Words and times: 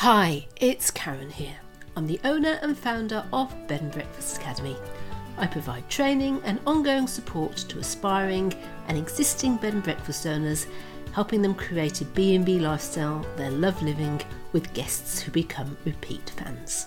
Hi, 0.00 0.46
it's 0.56 0.90
Karen 0.90 1.28
here. 1.28 1.58
I'm 1.94 2.06
the 2.06 2.18
owner 2.24 2.58
and 2.62 2.74
founder 2.74 3.22
of 3.34 3.54
Bed 3.68 3.82
and 3.82 3.92
Breakfast 3.92 4.38
Academy. 4.38 4.74
I 5.36 5.46
provide 5.46 5.90
training 5.90 6.40
and 6.42 6.58
ongoing 6.66 7.06
support 7.06 7.54
to 7.68 7.78
aspiring 7.78 8.54
and 8.88 8.96
existing 8.96 9.56
bed 9.56 9.74
and 9.74 9.82
breakfast 9.82 10.26
owners, 10.26 10.66
helping 11.12 11.42
them 11.42 11.54
create 11.54 12.00
a 12.00 12.06
B&B 12.06 12.60
lifestyle 12.60 13.26
they 13.36 13.50
love 13.50 13.82
living 13.82 14.22
with 14.52 14.72
guests 14.72 15.20
who 15.20 15.32
become 15.32 15.76
repeat 15.84 16.30
fans. 16.30 16.86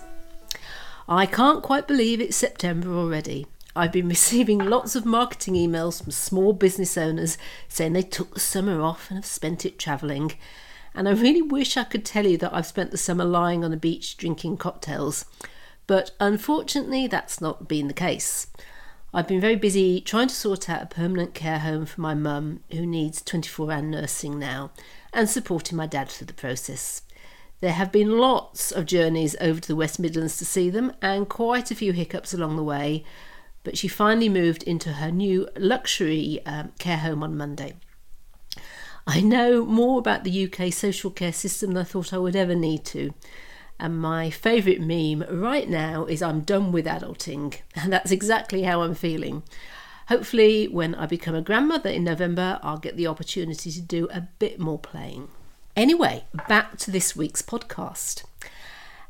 I 1.08 1.26
can't 1.26 1.62
quite 1.62 1.86
believe 1.86 2.20
it's 2.20 2.36
September 2.36 2.92
already. 2.92 3.46
I've 3.76 3.92
been 3.92 4.08
receiving 4.18 4.58
lots 4.58 4.96
of 4.96 5.06
marketing 5.06 5.54
emails 5.54 6.02
from 6.02 6.10
small 6.10 6.52
business 6.52 6.98
owners 6.98 7.38
saying 7.68 7.92
they 7.92 8.02
took 8.02 8.34
the 8.34 8.40
summer 8.40 8.80
off 8.80 9.08
and 9.08 9.18
have 9.18 9.24
spent 9.24 9.64
it 9.64 9.78
travelling. 9.78 10.32
And 10.94 11.08
I 11.08 11.12
really 11.12 11.42
wish 11.42 11.76
I 11.76 11.84
could 11.84 12.04
tell 12.04 12.26
you 12.26 12.38
that 12.38 12.54
I've 12.54 12.66
spent 12.66 12.90
the 12.90 12.96
summer 12.96 13.24
lying 13.24 13.64
on 13.64 13.72
a 13.72 13.76
beach 13.76 14.16
drinking 14.16 14.58
cocktails. 14.58 15.24
But 15.86 16.12
unfortunately, 16.20 17.06
that's 17.06 17.40
not 17.40 17.68
been 17.68 17.88
the 17.88 17.94
case. 17.94 18.46
I've 19.12 19.28
been 19.28 19.40
very 19.40 19.56
busy 19.56 20.00
trying 20.00 20.28
to 20.28 20.34
sort 20.34 20.68
out 20.68 20.82
a 20.82 20.86
permanent 20.86 21.34
care 21.34 21.60
home 21.60 21.86
for 21.86 22.00
my 22.00 22.14
mum, 22.14 22.60
who 22.72 22.84
needs 22.84 23.22
24 23.22 23.72
hour 23.72 23.82
nursing 23.82 24.38
now, 24.38 24.72
and 25.12 25.28
supporting 25.28 25.76
my 25.76 25.86
dad 25.86 26.08
through 26.08 26.26
the 26.26 26.32
process. 26.32 27.02
There 27.60 27.72
have 27.72 27.92
been 27.92 28.18
lots 28.18 28.72
of 28.72 28.86
journeys 28.86 29.36
over 29.40 29.60
to 29.60 29.68
the 29.68 29.76
West 29.76 30.00
Midlands 30.00 30.36
to 30.38 30.44
see 30.44 30.68
them, 30.68 30.92
and 31.00 31.28
quite 31.28 31.70
a 31.70 31.76
few 31.76 31.92
hiccups 31.92 32.34
along 32.34 32.56
the 32.56 32.64
way, 32.64 33.04
but 33.62 33.78
she 33.78 33.88
finally 33.88 34.28
moved 34.28 34.62
into 34.64 34.94
her 34.94 35.10
new 35.10 35.48
luxury 35.56 36.40
um, 36.44 36.72
care 36.78 36.98
home 36.98 37.22
on 37.22 37.36
Monday. 37.36 37.74
I 39.06 39.20
know 39.20 39.64
more 39.64 39.98
about 39.98 40.24
the 40.24 40.44
UK 40.44 40.72
social 40.72 41.10
care 41.10 41.32
system 41.32 41.74
than 41.74 41.82
I 41.82 41.84
thought 41.84 42.12
I 42.12 42.18
would 42.18 42.36
ever 42.36 42.54
need 42.54 42.84
to. 42.86 43.12
And 43.78 43.98
my 43.98 44.30
favourite 44.30 44.80
meme 44.80 45.24
right 45.30 45.68
now 45.68 46.06
is 46.06 46.22
I'm 46.22 46.40
done 46.40 46.72
with 46.72 46.86
adulting, 46.86 47.56
and 47.74 47.92
that's 47.92 48.10
exactly 48.10 48.62
how 48.62 48.82
I'm 48.82 48.94
feeling. 48.94 49.42
Hopefully, 50.08 50.68
when 50.68 50.94
I 50.94 51.06
become 51.06 51.34
a 51.34 51.42
grandmother 51.42 51.90
in 51.90 52.04
November, 52.04 52.60
I'll 52.62 52.78
get 52.78 52.96
the 52.96 53.06
opportunity 53.06 53.72
to 53.72 53.80
do 53.80 54.06
a 54.10 54.28
bit 54.38 54.60
more 54.60 54.78
playing. 54.78 55.28
Anyway, 55.76 56.24
back 56.46 56.76
to 56.78 56.90
this 56.90 57.16
week's 57.16 57.42
podcast. 57.42 58.24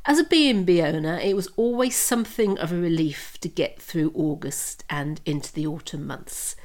As 0.06 0.19
a 0.19 0.25
B&B 0.25 0.83
owner, 0.83 1.19
it 1.19 1.34
was 1.34 1.48
always 1.56 1.97
something 1.97 2.58
of 2.58 2.73
a 2.73 2.77
relief 2.77 3.39
to 3.41 3.48
get 3.48 3.81
through 3.81 4.12
August 4.14 4.84
and 4.89 5.20
into 5.25 5.53
the 5.53 5.67
autumn 5.67 6.06
months. 6.06 6.56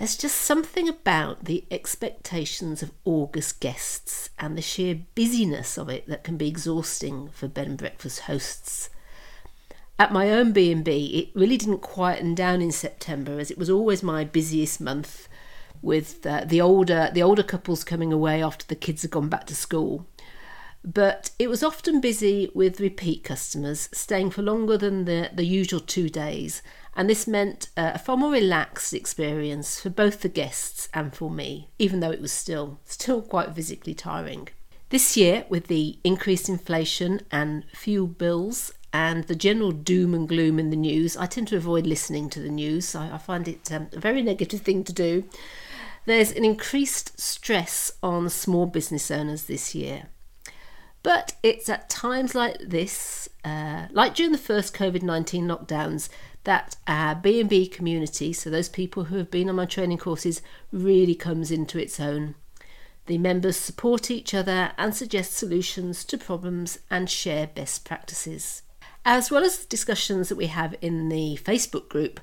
There's 0.00 0.16
just 0.16 0.36
something 0.36 0.88
about 0.88 1.44
the 1.44 1.66
expectations 1.70 2.82
of 2.82 2.90
August 3.04 3.60
guests 3.60 4.30
and 4.38 4.56
the 4.56 4.62
sheer 4.62 5.02
busyness 5.14 5.76
of 5.76 5.90
it 5.90 6.06
that 6.06 6.24
can 6.24 6.38
be 6.38 6.48
exhausting 6.48 7.28
for 7.28 7.48
bed 7.48 7.66
and 7.66 7.76
breakfast 7.76 8.20
hosts. 8.20 8.88
At 9.98 10.10
my 10.10 10.30
own 10.30 10.52
B&B, 10.52 11.06
it 11.08 11.38
really 11.38 11.58
didn't 11.58 11.82
quieten 11.82 12.34
down 12.34 12.62
in 12.62 12.72
September 12.72 13.38
as 13.38 13.50
it 13.50 13.58
was 13.58 13.68
always 13.68 14.02
my 14.02 14.24
busiest 14.24 14.80
month 14.80 15.28
with 15.82 16.24
uh, 16.24 16.44
the 16.46 16.62
older 16.62 17.10
the 17.12 17.22
older 17.22 17.42
couples 17.42 17.84
coming 17.84 18.10
away 18.10 18.42
after 18.42 18.64
the 18.66 18.74
kids 18.76 19.02
had 19.02 19.10
gone 19.10 19.28
back 19.28 19.46
to 19.48 19.54
school 19.54 20.06
but 20.84 21.30
it 21.38 21.48
was 21.48 21.62
often 21.62 22.00
busy 22.00 22.50
with 22.54 22.80
repeat 22.80 23.22
customers 23.22 23.88
staying 23.92 24.30
for 24.30 24.42
longer 24.42 24.78
than 24.78 25.04
the, 25.04 25.30
the 25.32 25.44
usual 25.44 25.80
two 25.80 26.08
days, 26.08 26.62
and 26.96 27.08
this 27.08 27.26
meant 27.26 27.68
uh, 27.76 27.92
a 27.94 27.98
far 27.98 28.16
more 28.16 28.32
relaxed 28.32 28.92
experience 28.94 29.80
for 29.80 29.90
both 29.90 30.20
the 30.20 30.28
guests 30.28 30.88
and 30.94 31.14
for 31.14 31.30
me, 31.30 31.68
even 31.78 32.00
though 32.00 32.10
it 32.10 32.20
was 32.20 32.32
still 32.32 32.80
still 32.84 33.22
quite 33.22 33.54
physically 33.54 33.94
tiring. 33.94 34.48
This 34.88 35.16
year, 35.16 35.44
with 35.48 35.68
the 35.68 35.98
increased 36.02 36.48
inflation 36.48 37.20
and 37.30 37.64
fuel 37.72 38.08
bills 38.08 38.72
and 38.92 39.24
the 39.24 39.36
general 39.36 39.70
doom 39.70 40.14
and 40.14 40.28
gloom 40.28 40.58
in 40.58 40.70
the 40.70 40.76
news, 40.76 41.16
I 41.16 41.26
tend 41.26 41.46
to 41.48 41.56
avoid 41.56 41.86
listening 41.86 42.28
to 42.30 42.40
the 42.40 42.48
news. 42.48 42.94
I, 42.96 43.14
I 43.14 43.18
find 43.18 43.46
it 43.46 43.70
um, 43.70 43.88
a 43.92 44.00
very 44.00 44.20
negative 44.20 44.62
thing 44.62 44.82
to 44.84 44.92
do. 44.92 45.24
There's 46.06 46.32
an 46.32 46.44
increased 46.44 47.20
stress 47.20 47.92
on 48.02 48.28
small 48.30 48.66
business 48.66 49.10
owners 49.10 49.44
this 49.44 49.74
year. 49.76 50.08
But 51.02 51.34
it's 51.42 51.68
at 51.68 51.88
times 51.88 52.34
like 52.34 52.58
this, 52.60 53.28
uh, 53.44 53.86
like 53.90 54.14
during 54.14 54.32
the 54.32 54.38
first 54.38 54.74
COVID 54.74 55.02
19 55.02 55.46
lockdowns, 55.46 56.08
that 56.44 56.76
our 56.86 57.14
B&B 57.14 57.68
community, 57.68 58.32
so 58.32 58.50
those 58.50 58.68
people 58.68 59.04
who 59.04 59.16
have 59.16 59.30
been 59.30 59.48
on 59.48 59.56
my 59.56 59.66
training 59.66 59.98
courses, 59.98 60.42
really 60.72 61.14
comes 61.14 61.50
into 61.50 61.78
its 61.78 62.00
own. 62.00 62.34
The 63.06 63.18
members 63.18 63.56
support 63.56 64.10
each 64.10 64.34
other 64.34 64.72
and 64.78 64.94
suggest 64.94 65.34
solutions 65.34 66.04
to 66.04 66.18
problems 66.18 66.78
and 66.90 67.10
share 67.10 67.46
best 67.46 67.84
practices. 67.84 68.62
As 69.04 69.30
well 69.30 69.44
as 69.44 69.64
discussions 69.64 70.28
that 70.28 70.36
we 70.36 70.46
have 70.46 70.74
in 70.80 71.08
the 71.08 71.38
Facebook 71.42 71.88
group, 71.88 72.20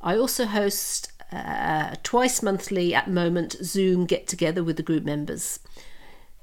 I 0.00 0.16
also 0.16 0.46
host 0.46 1.12
uh, 1.30 1.96
twice 2.02 2.42
monthly 2.42 2.94
at 2.94 3.10
moment 3.10 3.56
Zoom 3.62 4.06
get 4.06 4.26
together 4.26 4.64
with 4.64 4.76
the 4.76 4.82
group 4.82 5.04
members. 5.04 5.60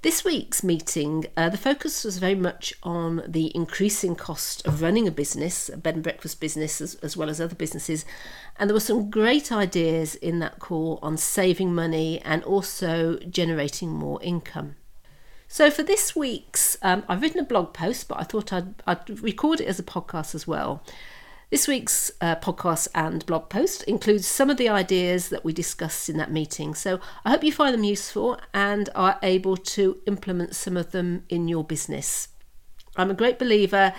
This 0.03 0.25
week's 0.25 0.66
meeting, 0.66 1.28
uh, 1.38 1.47
the 1.47 1.58
focus 1.58 2.03
was 2.03 2.18
very 2.18 2.36
much 2.36 2.74
on 2.84 3.24
the 3.25 3.56
increasing 3.56 4.18
cost 4.18 4.68
of 4.68 4.81
running 4.81 5.08
a 5.08 5.12
business, 5.12 5.69
a 5.69 5.78
bed 5.78 5.94
and 5.94 6.03
breakfast 6.03 6.41
business, 6.41 6.81
as, 6.81 6.96
as 6.96 7.16
well 7.16 7.30
as 7.30 7.40
other 7.40 7.56
businesses. 7.56 8.03
And 8.58 8.69
there 8.69 8.74
were 8.74 8.81
some 8.81 9.09
great 9.09 9.50
ideas 9.50 10.16
in 10.16 10.40
that 10.40 10.59
call 10.59 11.00
on 11.02 11.16
saving 11.16 11.74
money 11.74 12.19
and 12.19 12.44
also 12.44 13.18
generating 13.30 13.92
more 13.92 14.22
income. 14.22 14.75
So 15.47 15.72
for 15.72 15.84
this 15.84 16.13
week's, 16.13 16.75
um, 16.81 17.06
I've 17.08 17.22
written 17.22 17.40
a 17.40 17.46
blog 17.46 17.74
post, 17.74 18.09
but 18.09 18.19
I 18.19 18.24
thought 18.24 18.52
I'd, 18.52 18.74
I'd 18.86 19.22
record 19.22 19.62
it 19.62 19.68
as 19.68 19.80
a 19.80 19.84
podcast 19.84 20.36
as 20.36 20.46
well. 20.46 20.84
This 21.53 21.68
week's 21.68 22.09
uh, 22.19 22.38
podcast 22.38 22.88
and 22.96 23.24
blog 23.28 23.47
post 23.47 23.84
includes 23.84 24.25
some 24.25 24.50
of 24.50 24.58
the 24.58 24.69
ideas 24.69 25.30
that 25.30 25.46
we 25.46 25.53
discussed 25.53 26.09
in 26.09 26.18
that 26.18 26.31
meeting. 26.31 26.74
So 26.74 27.00
I 27.24 27.30
hope 27.30 27.44
you 27.44 27.52
find 27.52 27.75
them 27.75 27.84
useful 27.84 28.40
and 28.56 28.90
are 28.96 29.19
able 29.22 29.58
to 29.58 30.00
implement 30.08 30.56
some 30.56 30.75
of 30.75 30.90
them 30.94 31.25
in 31.30 31.47
your 31.47 31.63
business. 31.63 32.30
I'm 32.96 33.12
a 33.12 33.13
great 33.13 33.38
believer 33.38 33.94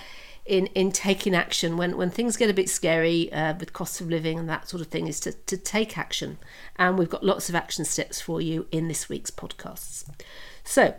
in 0.44 0.66
in 0.75 0.91
taking 0.91 1.32
action 1.32 1.76
when 1.76 1.97
when 1.97 2.10
things 2.10 2.37
get 2.37 2.50
a 2.50 2.54
bit 2.54 2.69
scary 2.69 3.32
uh, 3.32 3.54
with 3.54 3.72
cost 3.72 4.00
of 4.00 4.09
living 4.09 4.37
and 4.37 4.48
that 4.48 4.69
sort 4.69 4.81
of 4.81 4.88
thing 4.88 5.06
is 5.06 5.20
to, 5.20 5.31
to 5.31 5.56
take 5.56 5.97
action 5.97 6.38
and 6.75 6.98
we've 6.98 7.09
got 7.09 7.25
lots 7.25 7.48
of 7.48 7.54
action 7.54 7.84
steps 7.84 8.20
for 8.20 8.43
you 8.43 8.66
in 8.70 8.88
this 8.88 9.09
week's 9.09 9.31
podcasts 9.31 10.04
so 10.62 10.93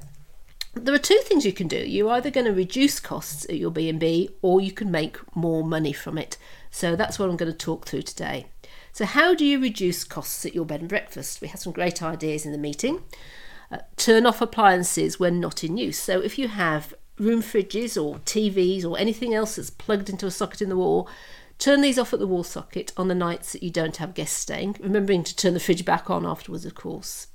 there 0.75 0.93
are 0.93 0.99
two 0.99 1.19
things 1.23 1.45
you 1.45 1.53
can 1.53 1.67
do. 1.67 1.77
You're 1.77 2.11
either 2.11 2.29
going 2.29 2.45
to 2.45 2.53
reduce 2.53 2.99
costs 2.99 3.45
at 3.45 3.57
your 3.57 3.71
B&B 3.71 4.29
or 4.41 4.61
you 4.61 4.71
can 4.71 4.91
make 4.91 5.17
more 5.35 5.63
money 5.63 5.93
from 5.93 6.17
it. 6.17 6.37
So 6.69 6.95
that's 6.95 7.17
what 7.17 7.29
I'm 7.29 7.37
going 7.37 7.51
to 7.51 7.57
talk 7.57 7.85
through 7.85 8.03
today. 8.03 8.47
So 8.91 9.05
how 9.05 9.33
do 9.33 9.45
you 9.45 9.59
reduce 9.59 10.03
costs 10.03 10.45
at 10.45 10.55
your 10.55 10.65
bed 10.65 10.81
and 10.81 10.89
breakfast? 10.89 11.41
We 11.41 11.47
had 11.47 11.59
some 11.59 11.73
great 11.73 12.01
ideas 12.01 12.45
in 12.45 12.51
the 12.51 12.57
meeting. 12.57 13.03
Uh, 13.71 13.79
turn 13.97 14.25
off 14.25 14.41
appliances 14.41 15.19
when 15.19 15.39
not 15.39 15.63
in 15.63 15.77
use. 15.77 15.97
So 15.97 16.21
if 16.21 16.37
you 16.37 16.49
have 16.49 16.93
room 17.17 17.41
fridges 17.41 18.01
or 18.01 18.19
TVs 18.19 18.85
or 18.85 18.97
anything 18.97 19.33
else 19.33 19.55
that's 19.55 19.69
plugged 19.69 20.09
into 20.09 20.27
a 20.27 20.31
socket 20.31 20.61
in 20.61 20.69
the 20.69 20.77
wall, 20.77 21.09
turn 21.57 21.81
these 21.81 21.97
off 21.97 22.13
at 22.13 22.19
the 22.19 22.27
wall 22.27 22.43
socket 22.43 22.91
on 22.97 23.07
the 23.07 23.15
nights 23.15 23.53
that 23.53 23.63
you 23.63 23.71
don't 23.71 23.97
have 23.97 24.13
guests 24.13 24.37
staying, 24.37 24.75
remembering 24.79 25.23
to 25.23 25.35
turn 25.35 25.53
the 25.53 25.59
fridge 25.59 25.85
back 25.85 26.09
on 26.09 26.25
afterwards, 26.25 26.65
of 26.65 26.75
course. 26.75 27.27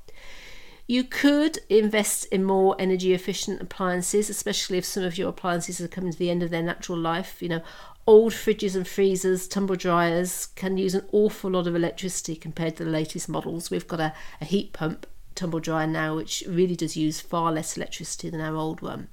You 0.90 1.04
could 1.04 1.60
invest 1.68 2.24
in 2.32 2.42
more 2.42 2.74
energy 2.76 3.14
efficient 3.14 3.62
appliances, 3.62 4.28
especially 4.28 4.76
if 4.76 4.84
some 4.84 5.04
of 5.04 5.16
your 5.16 5.28
appliances 5.28 5.80
are 5.80 5.86
coming 5.86 6.10
to 6.10 6.18
the 6.18 6.30
end 6.30 6.42
of 6.42 6.50
their 6.50 6.64
natural 6.64 6.98
life. 6.98 7.40
You 7.40 7.48
know, 7.48 7.62
old 8.08 8.32
fridges 8.32 8.74
and 8.74 8.88
freezers, 8.88 9.46
tumble 9.46 9.76
dryers 9.76 10.46
can 10.56 10.78
use 10.78 10.96
an 10.96 11.06
awful 11.12 11.52
lot 11.52 11.68
of 11.68 11.76
electricity 11.76 12.34
compared 12.34 12.74
to 12.74 12.84
the 12.84 12.90
latest 12.90 13.28
models. 13.28 13.70
We've 13.70 13.86
got 13.86 14.00
a, 14.00 14.12
a 14.40 14.44
heat 14.44 14.72
pump 14.72 15.06
tumble 15.36 15.60
dryer 15.60 15.86
now, 15.86 16.16
which 16.16 16.42
really 16.48 16.74
does 16.74 16.96
use 16.96 17.20
far 17.20 17.52
less 17.52 17.76
electricity 17.76 18.28
than 18.28 18.40
our 18.40 18.56
old 18.56 18.80
one. 18.80 19.06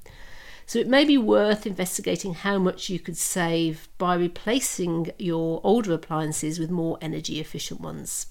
So 0.65 0.79
it 0.79 0.87
may 0.87 1.05
be 1.05 1.19
worth 1.19 1.67
investigating 1.67 2.33
how 2.33 2.57
much 2.57 2.89
you 2.89 2.97
could 2.97 3.17
save 3.17 3.87
by 3.99 4.15
replacing 4.15 5.11
your 5.19 5.61
older 5.63 5.93
appliances 5.93 6.57
with 6.57 6.71
more 6.71 6.97
energy 7.01 7.39
efficient 7.39 7.81
ones. 7.81 8.25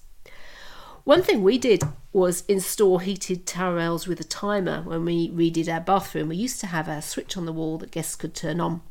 One 1.07 1.23
thing 1.23 1.41
we 1.41 1.57
did 1.57 1.83
was 2.11 2.43
install 2.49 2.97
heated 2.97 3.45
towels 3.45 4.07
with 4.09 4.19
a 4.19 4.25
timer 4.25 4.81
when 4.81 5.05
we 5.05 5.29
redid 5.29 5.73
our 5.73 5.79
bathroom. 5.79 6.27
We 6.27 6.35
used 6.35 6.59
to 6.59 6.67
have 6.67 6.89
a 6.89 7.01
switch 7.01 7.37
on 7.37 7.45
the 7.45 7.53
wall 7.53 7.77
that 7.77 7.91
guests 7.91 8.17
could 8.17 8.35
turn 8.35 8.59
on, 8.59 8.81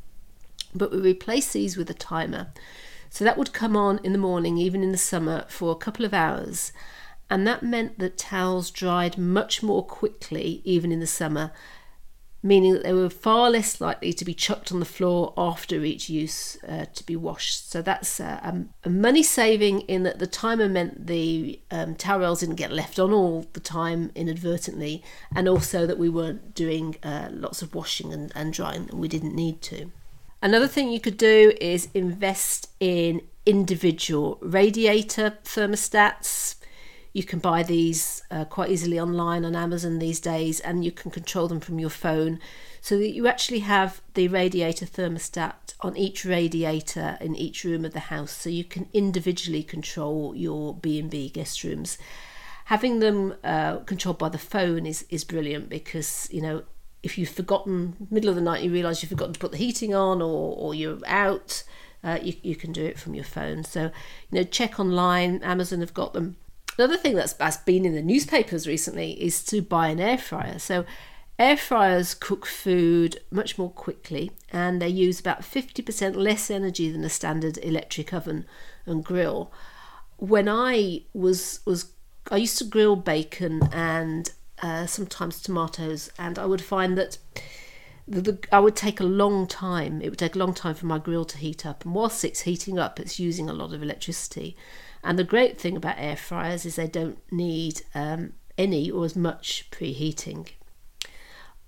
but 0.73 0.89
we 0.89 0.97
replaced 0.97 1.53
these 1.53 1.77
with 1.77 1.91
a 1.91 1.93
timer. 1.93 2.47
So 3.11 3.23
that 3.23 3.37
would 3.37 3.53
come 3.53 3.77
on 3.77 3.99
in 4.03 4.13
the 4.13 4.17
morning, 4.17 4.57
even 4.57 4.81
in 4.81 4.91
the 4.91 4.97
summer, 4.97 5.45
for 5.47 5.71
a 5.71 5.75
couple 5.75 6.05
of 6.05 6.13
hours. 6.15 6.71
And 7.29 7.45
that 7.45 7.61
meant 7.61 7.99
that 7.99 8.17
towels 8.17 8.71
dried 8.71 9.19
much 9.19 9.61
more 9.61 9.85
quickly, 9.85 10.63
even 10.65 10.91
in 10.91 10.99
the 10.99 11.05
summer. 11.05 11.51
Meaning 12.43 12.73
that 12.73 12.83
they 12.83 12.93
were 12.93 13.09
far 13.09 13.49
less 13.49 13.81
likely 13.81 14.13
to 14.13 14.23
be 14.23 14.33
chucked 14.33 14.71
on 14.71 14.79
the 14.79 14.85
floor 14.85 15.33
after 15.37 15.83
each 15.83 16.09
use 16.09 16.57
uh, 16.67 16.85
to 16.93 17.03
be 17.05 17.15
washed. 17.15 17.69
So 17.69 17.81
that's 17.81 18.19
uh, 18.19 18.63
a 18.83 18.89
money 18.89 19.23
saving 19.23 19.81
in 19.81 20.03
that 20.03 20.19
the 20.19 20.27
timer 20.27 20.69
meant 20.69 21.07
the 21.07 21.59
um, 21.71 21.95
towels 21.95 22.39
didn't 22.41 22.55
get 22.55 22.71
left 22.71 22.99
on 22.99 23.11
all 23.11 23.45
the 23.53 23.59
time 23.59 24.11
inadvertently, 24.15 25.03
and 25.35 25.47
also 25.47 25.85
that 25.87 25.97
we 25.97 26.09
weren't 26.09 26.53
doing 26.53 26.95
uh, 27.03 27.29
lots 27.31 27.61
of 27.61 27.73
washing 27.73 28.13
and, 28.13 28.31
and 28.35 28.53
drying 28.53 28.85
that 28.85 28.95
we 28.95 29.07
didn't 29.07 29.35
need 29.35 29.61
to. 29.63 29.91
Another 30.41 30.67
thing 30.67 30.91
you 30.91 30.99
could 30.99 31.17
do 31.17 31.53
is 31.59 31.89
invest 31.93 32.69
in 32.79 33.21
individual 33.45 34.37
radiator 34.41 35.37
thermostats 35.43 36.55
you 37.17 37.23
can 37.23 37.39
buy 37.39 37.63
these 37.63 38.21
uh, 38.29 38.45
quite 38.45 38.69
easily 38.69 38.99
online 38.99 39.43
on 39.43 39.55
Amazon 39.55 39.97
these 39.97 40.19
days, 40.19 40.59
and 40.59 40.85
you 40.85 40.91
can 40.91 41.09
control 41.09 41.47
them 41.47 41.59
from 41.59 41.79
your 41.79 41.89
phone. 41.89 42.39
So 42.79 42.95
that 42.99 43.09
you 43.09 43.25
actually 43.25 43.61
have 43.61 44.01
the 44.13 44.27
radiator 44.27 44.85
thermostat 44.85 45.73
on 45.81 45.97
each 45.97 46.25
radiator 46.25 47.17
in 47.19 47.35
each 47.35 47.63
room 47.63 47.85
of 47.85 47.93
the 47.93 48.01
house 48.01 48.31
so 48.31 48.51
you 48.51 48.63
can 48.63 48.87
individually 48.93 49.63
control 49.63 50.35
your 50.35 50.75
B&B 50.75 51.29
guest 51.29 51.63
rooms. 51.63 51.97
Having 52.65 52.99
them 52.99 53.33
uh, 53.43 53.77
controlled 53.77 54.19
by 54.19 54.29
the 54.29 54.37
phone 54.37 54.85
is 54.85 55.03
is 55.09 55.23
brilliant 55.23 55.69
because 55.69 56.27
you 56.31 56.41
know 56.41 56.65
if 57.01 57.17
you've 57.17 57.29
forgotten 57.29 58.07
middle 58.11 58.29
of 58.29 58.35
the 58.35 58.41
night 58.41 58.61
you 58.61 58.71
realize 58.71 59.01
you've 59.01 59.09
forgotten 59.09 59.33
to 59.33 59.39
put 59.39 59.51
the 59.51 59.57
heating 59.57 59.95
on 59.95 60.21
or 60.21 60.55
or 60.55 60.75
you're 60.75 60.99
out 61.07 61.63
uh, 62.03 62.19
you, 62.21 62.35
you 62.43 62.55
can 62.55 62.71
do 62.71 62.85
it 62.85 62.99
from 62.99 63.15
your 63.15 63.23
phone. 63.23 63.63
So 63.63 63.85
you 64.29 64.39
know 64.39 64.43
check 64.43 64.79
online. 64.79 65.41
Amazon 65.41 65.79
have 65.79 65.95
got 65.95 66.13
them 66.13 66.37
Another 66.77 66.97
thing 66.97 67.15
that's, 67.15 67.33
that's 67.33 67.57
been 67.57 67.85
in 67.85 67.95
the 67.95 68.01
newspapers 68.01 68.67
recently 68.67 69.11
is 69.21 69.43
to 69.45 69.61
buy 69.61 69.87
an 69.87 69.99
air 69.99 70.17
fryer. 70.17 70.59
So, 70.59 70.85
air 71.39 71.57
fryers 71.57 72.13
cook 72.13 72.45
food 72.45 73.19
much 73.31 73.57
more 73.57 73.69
quickly 73.69 74.31
and 74.51 74.81
they 74.81 74.89
use 74.89 75.19
about 75.19 75.41
50% 75.41 76.15
less 76.15 76.49
energy 76.49 76.91
than 76.91 77.03
a 77.03 77.09
standard 77.09 77.57
electric 77.59 78.13
oven 78.13 78.45
and 78.85 79.03
grill. 79.03 79.51
When 80.17 80.49
I 80.49 81.03
was 81.13 81.59
was 81.65 81.91
I 82.31 82.37
used 82.37 82.57
to 82.57 82.63
grill 82.63 82.95
bacon 82.95 83.61
and 83.71 84.31
uh, 84.61 84.85
sometimes 84.85 85.41
tomatoes, 85.41 86.09
and 86.17 86.39
I 86.39 86.45
would 86.45 86.61
find 86.61 86.97
that 86.97 87.17
the, 88.07 88.21
the, 88.21 88.39
I 88.51 88.59
would 88.59 88.75
take 88.75 88.99
a 88.99 89.05
long 89.05 89.47
time. 89.47 90.01
It 90.01 90.09
would 90.09 90.19
take 90.19 90.35
a 90.35 90.39
long 90.39 90.53
time 90.53 90.75
for 90.75 90.85
my 90.85 90.97
grill 90.97 91.25
to 91.25 91.37
heat 91.37 91.65
up, 91.65 91.85
and 91.85 91.93
whilst 91.93 92.25
it's 92.25 92.41
heating 92.41 92.79
up, 92.79 92.99
it's 92.99 93.19
using 93.19 93.49
a 93.49 93.53
lot 93.53 93.73
of 93.73 93.83
electricity. 93.83 94.55
And 95.07 95.17
the 95.17 95.23
great 95.23 95.57
thing 95.57 95.77
about 95.77 95.95
air 95.97 96.17
fryers 96.17 96.65
is 96.65 96.75
they 96.75 96.85
don't 96.85 97.19
need 97.31 97.81
um, 97.95 98.33
any 98.57 98.91
or 98.91 99.05
as 99.05 99.15
much 99.15 99.71
preheating. 99.71 100.49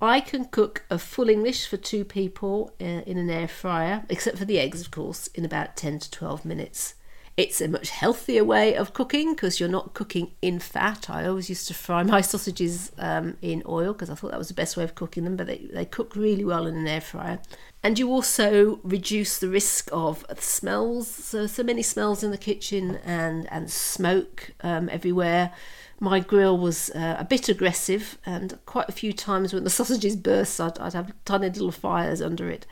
I 0.01 0.19
can 0.19 0.43
cook 0.43 0.83
a 0.89 0.99
full 0.99 1.29
English 1.29 1.65
for 1.65 1.77
two 1.77 2.03
people 2.03 2.73
uh, 2.81 2.83
in 2.83 3.17
an 3.17 3.29
air 3.29 3.47
fryer, 3.47 4.03
except 4.09 4.37
for 4.37 4.43
the 4.43 4.59
eggs, 4.59 4.81
of 4.81 4.91
course, 4.91 5.27
in 5.27 5.45
about 5.45 5.77
10 5.77 5.99
to 5.99 6.11
12 6.11 6.43
minutes. 6.43 6.95
It's 7.39 7.61
a 7.61 7.69
much 7.69 7.89
healthier 7.89 8.43
way 8.43 8.75
of 8.75 8.91
cooking 8.91 9.33
because 9.33 9.61
you're 9.61 9.69
not 9.69 9.93
cooking 9.93 10.31
in 10.41 10.59
fat. 10.59 11.09
I 11.09 11.25
always 11.25 11.47
used 11.47 11.69
to 11.69 11.73
fry 11.73 12.03
my 12.03 12.19
sausages 12.31 12.91
um, 12.97 13.37
in 13.41 13.63
oil 13.65 13.93
because 13.93 14.09
I 14.09 14.15
thought 14.15 14.31
that 14.31 14.37
was 14.37 14.49
the 14.49 14.53
best 14.53 14.75
way 14.75 14.83
of 14.83 14.93
cooking 14.93 15.23
them, 15.23 15.37
but 15.37 15.47
they, 15.47 15.69
they 15.71 15.85
cook 15.85 16.17
really 16.17 16.43
well 16.43 16.67
in 16.67 16.75
an 16.75 16.85
air 16.85 16.99
fryer. 16.99 17.39
And 17.81 17.97
you 17.97 18.11
also 18.11 18.81
reduce 18.83 19.39
the 19.39 19.47
risk 19.47 19.87
of 19.93 20.25
smells, 20.37 21.07
so, 21.07 21.47
so 21.47 21.63
many 21.63 21.81
smells 21.81 22.23
in 22.23 22.31
the 22.31 22.37
kitchen 22.37 22.99
and, 23.05 23.47
and 23.53 23.71
smoke 23.71 24.51
um, 24.59 24.89
everywhere. 24.89 25.53
My 26.01 26.19
grill 26.19 26.57
was 26.57 26.89
uh, 26.89 27.15
a 27.17 27.23
bit 27.23 27.47
aggressive, 27.47 28.17
and 28.25 28.59
quite 28.65 28.89
a 28.89 28.91
few 28.91 29.13
times 29.13 29.53
when 29.53 29.63
the 29.63 29.69
sausages 29.79 30.17
burst, 30.17 30.59
I'd, 30.59 30.77
I'd 30.77 30.91
have 30.93 31.13
tiny 31.23 31.47
little 31.47 31.71
fires 31.71 32.21
under 32.21 32.49
it. 32.49 32.65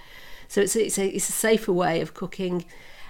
So 0.50 0.60
it's 0.60 0.76
a, 0.76 0.86
it's, 0.86 0.98
a, 0.98 1.08
it's 1.08 1.30
a 1.30 1.34
safer 1.34 1.72
way 1.72 2.02
of 2.02 2.14
cooking 2.14 2.66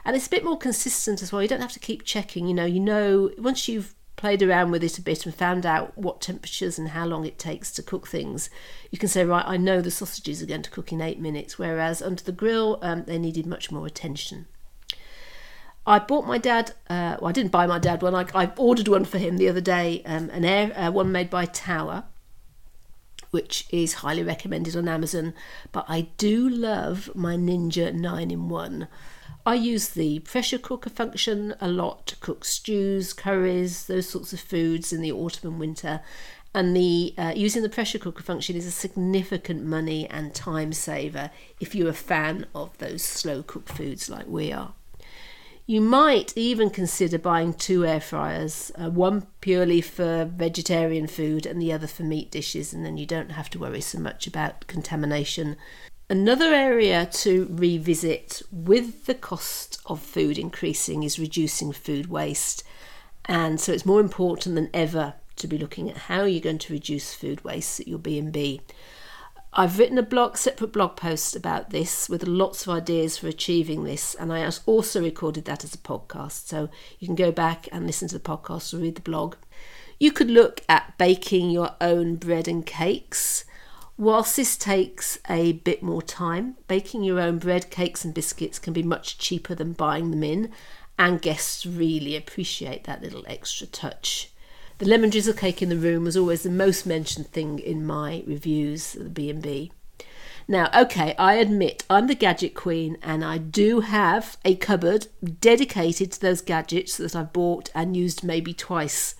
and 0.07 0.15
it's 0.15 0.27
a 0.27 0.29
bit 0.29 0.45
more 0.45 0.57
consistent 0.57 1.21
as 1.21 1.33
well. 1.33 1.41
You 1.41 1.49
don't 1.49 1.59
have 1.59 1.73
to 1.73 1.79
keep 1.79 2.05
checking. 2.05 2.47
You 2.47 2.53
know, 2.53 2.65
you 2.65 2.79
know 2.79 3.29
once 3.37 3.67
you've 3.67 3.93
played 4.15 4.41
around 4.41 4.71
with 4.71 4.81
it 4.81 4.97
a 4.97 5.01
bit 5.01 5.25
and 5.25 5.35
found 5.35 5.65
out 5.65 5.97
what 5.97 6.21
temperatures 6.21 6.79
and 6.79 6.89
how 6.89 7.05
long 7.05 7.25
it 7.25 7.37
takes 7.37 7.73
to 7.73 7.83
cook 7.83 8.07
things, 8.07 8.49
you 8.89 8.97
can 8.97 9.09
say, 9.09 9.25
right, 9.25 9.43
I 9.45 9.57
know 9.57 9.81
the 9.81 9.91
sausages 9.91 10.41
are 10.41 10.45
going 10.45 10.61
to 10.61 10.71
cook 10.71 10.93
in 10.93 11.01
eight 11.01 11.19
minutes. 11.19 11.59
Whereas 11.59 12.01
under 12.01 12.23
the 12.23 12.31
grill, 12.31 12.79
um, 12.81 13.03
they 13.03 13.19
needed 13.19 13.45
much 13.45 13.69
more 13.69 13.85
attention. 13.85 14.47
I 15.85 15.99
bought 15.99 16.25
my 16.25 16.37
dad. 16.37 16.71
Uh, 16.89 17.17
well, 17.19 17.27
I 17.27 17.33
didn't 17.33 17.51
buy 17.51 17.67
my 17.67 17.77
dad 17.77 18.01
one. 18.01 18.15
I, 18.15 18.25
I 18.33 18.51
ordered 18.55 18.87
one 18.87 19.03
for 19.03 19.17
him 19.17 19.35
the 19.35 19.49
other 19.49 19.61
day. 19.61 20.03
Um, 20.05 20.29
an 20.29 20.45
air 20.45 20.71
uh, 20.73 20.89
one 20.89 21.11
made 21.11 21.29
by 21.29 21.43
Tower, 21.43 22.05
which 23.31 23.67
is 23.71 23.95
highly 23.95 24.23
recommended 24.23 24.77
on 24.77 24.87
Amazon. 24.87 25.33
But 25.73 25.83
I 25.89 26.07
do 26.17 26.47
love 26.47 27.11
my 27.13 27.35
Ninja 27.35 27.93
nine 27.93 28.31
in 28.31 28.47
one. 28.47 28.87
I 29.47 29.53
use 29.53 29.87
the 29.87 30.19
pressure 30.19 30.57
cooker 30.57 30.89
function 30.89 31.55
a 31.61 31.69
lot 31.69 32.05
to 32.07 32.17
cook 32.17 32.43
stews, 32.43 33.13
curries, 33.13 33.87
those 33.87 34.09
sorts 34.09 34.33
of 34.33 34.41
foods 34.41 34.91
in 34.91 34.99
the 34.99 35.13
autumn 35.13 35.51
and 35.51 35.59
winter. 35.61 36.01
And 36.53 36.75
the 36.75 37.13
uh, 37.17 37.31
using 37.33 37.63
the 37.63 37.69
pressure 37.69 37.97
cooker 37.97 38.23
function 38.23 38.57
is 38.57 38.65
a 38.65 38.71
significant 38.71 39.63
money 39.63 40.05
and 40.09 40.35
time 40.35 40.73
saver 40.73 41.31
if 41.61 41.73
you're 41.73 41.87
a 41.87 41.93
fan 41.93 42.45
of 42.53 42.77
those 42.79 43.03
slow 43.03 43.41
cooked 43.41 43.69
foods 43.69 44.09
like 44.09 44.27
we 44.27 44.51
are. 44.51 44.73
You 45.65 45.79
might 45.79 46.37
even 46.37 46.69
consider 46.69 47.17
buying 47.17 47.53
two 47.53 47.85
air 47.85 48.01
fryers, 48.01 48.69
uh, 48.75 48.89
one 48.89 49.27
purely 49.39 49.79
for 49.79 50.25
vegetarian 50.25 51.07
food 51.07 51.45
and 51.45 51.61
the 51.61 51.71
other 51.71 51.87
for 51.87 52.03
meat 52.03 52.31
dishes, 52.31 52.73
and 52.73 52.85
then 52.85 52.97
you 52.97 53.05
don't 53.05 53.31
have 53.31 53.49
to 53.51 53.59
worry 53.59 53.79
so 53.79 53.97
much 53.97 54.27
about 54.27 54.67
contamination 54.67 55.55
Another 56.09 56.53
area 56.53 57.05
to 57.05 57.47
revisit 57.49 58.41
with 58.49 59.07
the 59.07 59.13
cost 59.13 59.81
of 59.87 59.99
food 59.99 60.37
increasing 60.37 61.03
is 61.03 61.19
reducing 61.19 61.73
food 61.73 62.07
waste. 62.07 62.63
And 63.25 63.59
so 63.59 63.73
it's 63.73 63.85
more 63.85 63.99
important 63.99 64.55
than 64.55 64.69
ever 64.73 65.15
to 65.35 65.47
be 65.47 65.57
looking 65.57 65.89
at 65.89 65.97
how 65.97 66.23
you're 66.23 66.39
going 66.39 66.59
to 66.59 66.73
reduce 66.73 67.13
food 67.13 67.43
waste 67.43 67.81
at 67.81 67.89
your 67.89 67.99
B&B. 67.99 68.61
I've 69.51 69.79
written 69.79 69.97
a 69.97 70.03
blog, 70.03 70.37
separate 70.37 70.71
blog 70.71 70.95
post 70.95 71.35
about 71.35 71.71
this 71.71 72.07
with 72.07 72.25
lots 72.25 72.65
of 72.65 72.73
ideas 72.73 73.17
for 73.17 73.27
achieving 73.27 73.83
this, 73.83 74.15
and 74.15 74.31
I 74.31 74.49
also 74.65 75.01
recorded 75.01 75.43
that 75.45 75.65
as 75.65 75.73
a 75.73 75.79
podcast. 75.79 76.47
So 76.47 76.69
you 76.99 77.07
can 77.07 77.15
go 77.15 77.33
back 77.33 77.67
and 77.71 77.85
listen 77.85 78.07
to 78.09 78.17
the 78.17 78.23
podcast 78.23 78.73
or 78.73 78.77
read 78.77 78.95
the 78.95 79.01
blog. 79.01 79.35
You 79.99 80.11
could 80.11 80.29
look 80.29 80.61
at 80.69 80.97
baking 80.97 81.49
your 81.49 81.71
own 81.81 82.15
bread 82.15 82.47
and 82.47 82.65
cakes. 82.65 83.43
Whilst 83.97 84.35
this 84.35 84.57
takes 84.57 85.17
a 85.27 85.53
bit 85.53 85.81
more 85.81 86.03
time, 86.03 86.55
baking 86.67 87.03
your 87.03 87.19
own 87.19 87.39
bread, 87.39 87.71
cakes, 87.71 88.05
and 88.05 88.13
biscuits 88.13 88.59
can 88.59 88.71
be 88.71 88.83
much 88.83 89.17
cheaper 89.17 89.55
than 89.55 89.73
buying 89.73 90.11
them 90.11 90.23
in, 90.23 90.51
and 90.99 91.21
guests 91.21 91.65
really 91.65 92.15
appreciate 92.15 92.83
that 92.83 93.01
little 93.01 93.23
extra 93.27 93.65
touch. 93.65 94.31
The 94.77 94.85
lemon 94.85 95.09
drizzle 95.09 95.33
cake 95.33 95.63
in 95.63 95.69
the 95.69 95.75
room 95.75 96.03
was 96.03 96.15
always 96.15 96.43
the 96.43 96.51
most 96.51 96.85
mentioned 96.85 97.29
thing 97.29 97.57
in 97.57 97.83
my 97.83 98.23
reviews 98.27 98.95
of 98.95 99.05
the 99.05 99.09
B&B. 99.09 99.71
Now, 100.47 100.69
okay, 100.73 101.15
I 101.17 101.33
admit 101.35 101.83
I'm 101.89 102.05
the 102.05 102.15
gadget 102.15 102.53
queen 102.53 102.97
and 103.01 103.25
I 103.25 103.39
do 103.39 103.81
have 103.81 104.37
a 104.45 104.55
cupboard 104.55 105.07
dedicated 105.41 106.11
to 106.11 106.21
those 106.21 106.41
gadgets 106.41 106.97
that 106.97 107.15
I've 107.15 107.33
bought 107.33 107.69
and 107.73 107.97
used 107.97 108.23
maybe 108.23 108.53
twice. 108.53 109.15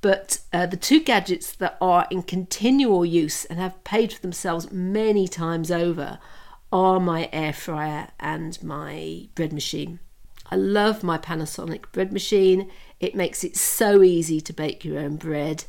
But 0.00 0.40
uh, 0.52 0.66
the 0.66 0.76
two 0.76 1.00
gadgets 1.00 1.52
that 1.52 1.76
are 1.80 2.06
in 2.10 2.22
continual 2.22 3.04
use 3.04 3.44
and 3.44 3.58
have 3.58 3.84
paid 3.84 4.12
for 4.12 4.22
themselves 4.22 4.72
many 4.72 5.28
times 5.28 5.70
over 5.70 6.18
are 6.72 7.00
my 7.00 7.28
air 7.32 7.52
fryer 7.52 8.08
and 8.18 8.62
my 8.62 9.28
bread 9.34 9.52
machine. 9.52 9.98
I 10.50 10.56
love 10.56 11.02
my 11.02 11.18
Panasonic 11.18 11.92
bread 11.92 12.12
machine. 12.12 12.70
It 12.98 13.14
makes 13.14 13.44
it 13.44 13.56
so 13.56 14.02
easy 14.02 14.40
to 14.40 14.52
bake 14.52 14.84
your 14.84 14.98
own 14.98 15.16
bread. 15.16 15.64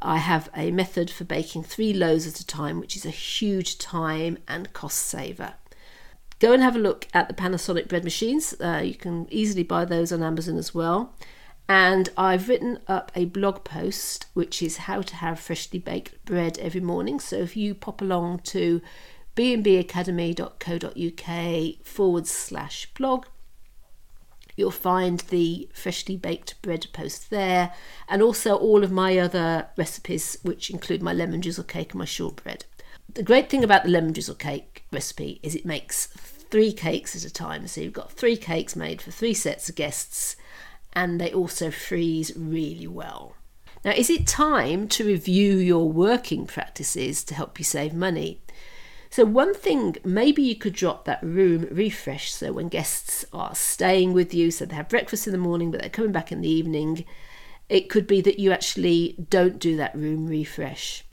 I 0.00 0.16
have 0.16 0.50
a 0.56 0.70
method 0.72 1.10
for 1.10 1.24
baking 1.24 1.62
three 1.62 1.92
loaves 1.92 2.26
at 2.26 2.40
a 2.40 2.46
time, 2.46 2.80
which 2.80 2.96
is 2.96 3.06
a 3.06 3.10
huge 3.10 3.78
time 3.78 4.38
and 4.48 4.72
cost 4.72 4.98
saver. 4.98 5.54
Go 6.40 6.52
and 6.52 6.62
have 6.62 6.74
a 6.74 6.80
look 6.80 7.06
at 7.14 7.28
the 7.28 7.34
Panasonic 7.34 7.86
bread 7.88 8.02
machines. 8.02 8.54
Uh, 8.60 8.82
you 8.84 8.94
can 8.94 9.28
easily 9.30 9.62
buy 9.62 9.84
those 9.84 10.10
on 10.10 10.22
Amazon 10.22 10.56
as 10.56 10.74
well 10.74 11.14
and 11.68 12.08
I've 12.16 12.48
written 12.48 12.78
up 12.88 13.12
a 13.14 13.26
blog 13.26 13.64
post 13.64 14.26
which 14.34 14.62
is 14.62 14.78
how 14.78 15.02
to 15.02 15.16
have 15.16 15.40
freshly 15.40 15.78
baked 15.78 16.24
bread 16.24 16.58
every 16.58 16.80
morning. 16.80 17.20
So 17.20 17.36
if 17.36 17.56
you 17.56 17.74
pop 17.74 18.00
along 18.00 18.40
to 18.40 18.80
bnbacademy.co.uk 19.36 21.86
forward 21.86 22.26
slash 22.26 22.86
blog, 22.94 23.26
you'll 24.56 24.70
find 24.70 25.20
the 25.20 25.68
freshly 25.72 26.16
baked 26.16 26.60
bread 26.60 26.86
post 26.92 27.30
there, 27.30 27.72
and 28.08 28.22
also 28.22 28.54
all 28.54 28.84
of 28.84 28.92
my 28.92 29.18
other 29.18 29.68
recipes, 29.76 30.36
which 30.42 30.70
include 30.70 31.02
my 31.02 31.12
lemon 31.12 31.40
drizzle 31.40 31.64
cake 31.64 31.92
and 31.92 32.00
my 32.00 32.04
shortbread. 32.04 32.64
The 33.14 33.22
great 33.22 33.48
thing 33.48 33.64
about 33.64 33.84
the 33.84 33.90
lemon 33.90 34.12
drizzle 34.12 34.34
cake 34.34 34.84
recipe 34.92 35.40
is 35.42 35.54
it 35.54 35.64
makes 35.64 36.06
three 36.06 36.72
cakes 36.72 37.16
at 37.16 37.24
a 37.24 37.32
time. 37.32 37.66
So 37.66 37.80
you've 37.80 37.94
got 37.94 38.12
three 38.12 38.36
cakes 38.36 38.76
made 38.76 39.00
for 39.00 39.10
three 39.10 39.34
sets 39.34 39.70
of 39.70 39.74
guests 39.74 40.36
and 40.92 41.20
they 41.20 41.32
also 41.32 41.70
freeze 41.70 42.32
really 42.36 42.86
well. 42.86 43.34
Now, 43.84 43.92
is 43.92 44.10
it 44.10 44.26
time 44.26 44.86
to 44.88 45.04
review 45.04 45.56
your 45.56 45.90
working 45.90 46.46
practices 46.46 47.24
to 47.24 47.34
help 47.34 47.58
you 47.58 47.64
save 47.64 47.92
money? 47.92 48.40
So, 49.10 49.24
one 49.24 49.54
thing, 49.54 49.96
maybe 50.04 50.42
you 50.42 50.54
could 50.54 50.72
drop 50.72 51.04
that 51.04 51.22
room 51.22 51.66
refresh. 51.70 52.32
So, 52.32 52.52
when 52.52 52.68
guests 52.68 53.24
are 53.32 53.54
staying 53.54 54.12
with 54.12 54.32
you, 54.32 54.50
so 54.50 54.64
they 54.64 54.76
have 54.76 54.88
breakfast 54.88 55.26
in 55.26 55.32
the 55.32 55.38
morning, 55.38 55.70
but 55.70 55.80
they're 55.80 55.90
coming 55.90 56.12
back 56.12 56.30
in 56.30 56.40
the 56.40 56.48
evening, 56.48 57.04
it 57.68 57.90
could 57.90 58.06
be 58.06 58.20
that 58.20 58.38
you 58.38 58.52
actually 58.52 59.16
don't 59.28 59.58
do 59.58 59.76
that 59.76 59.94
room 59.94 60.26
refresh. 60.26 61.04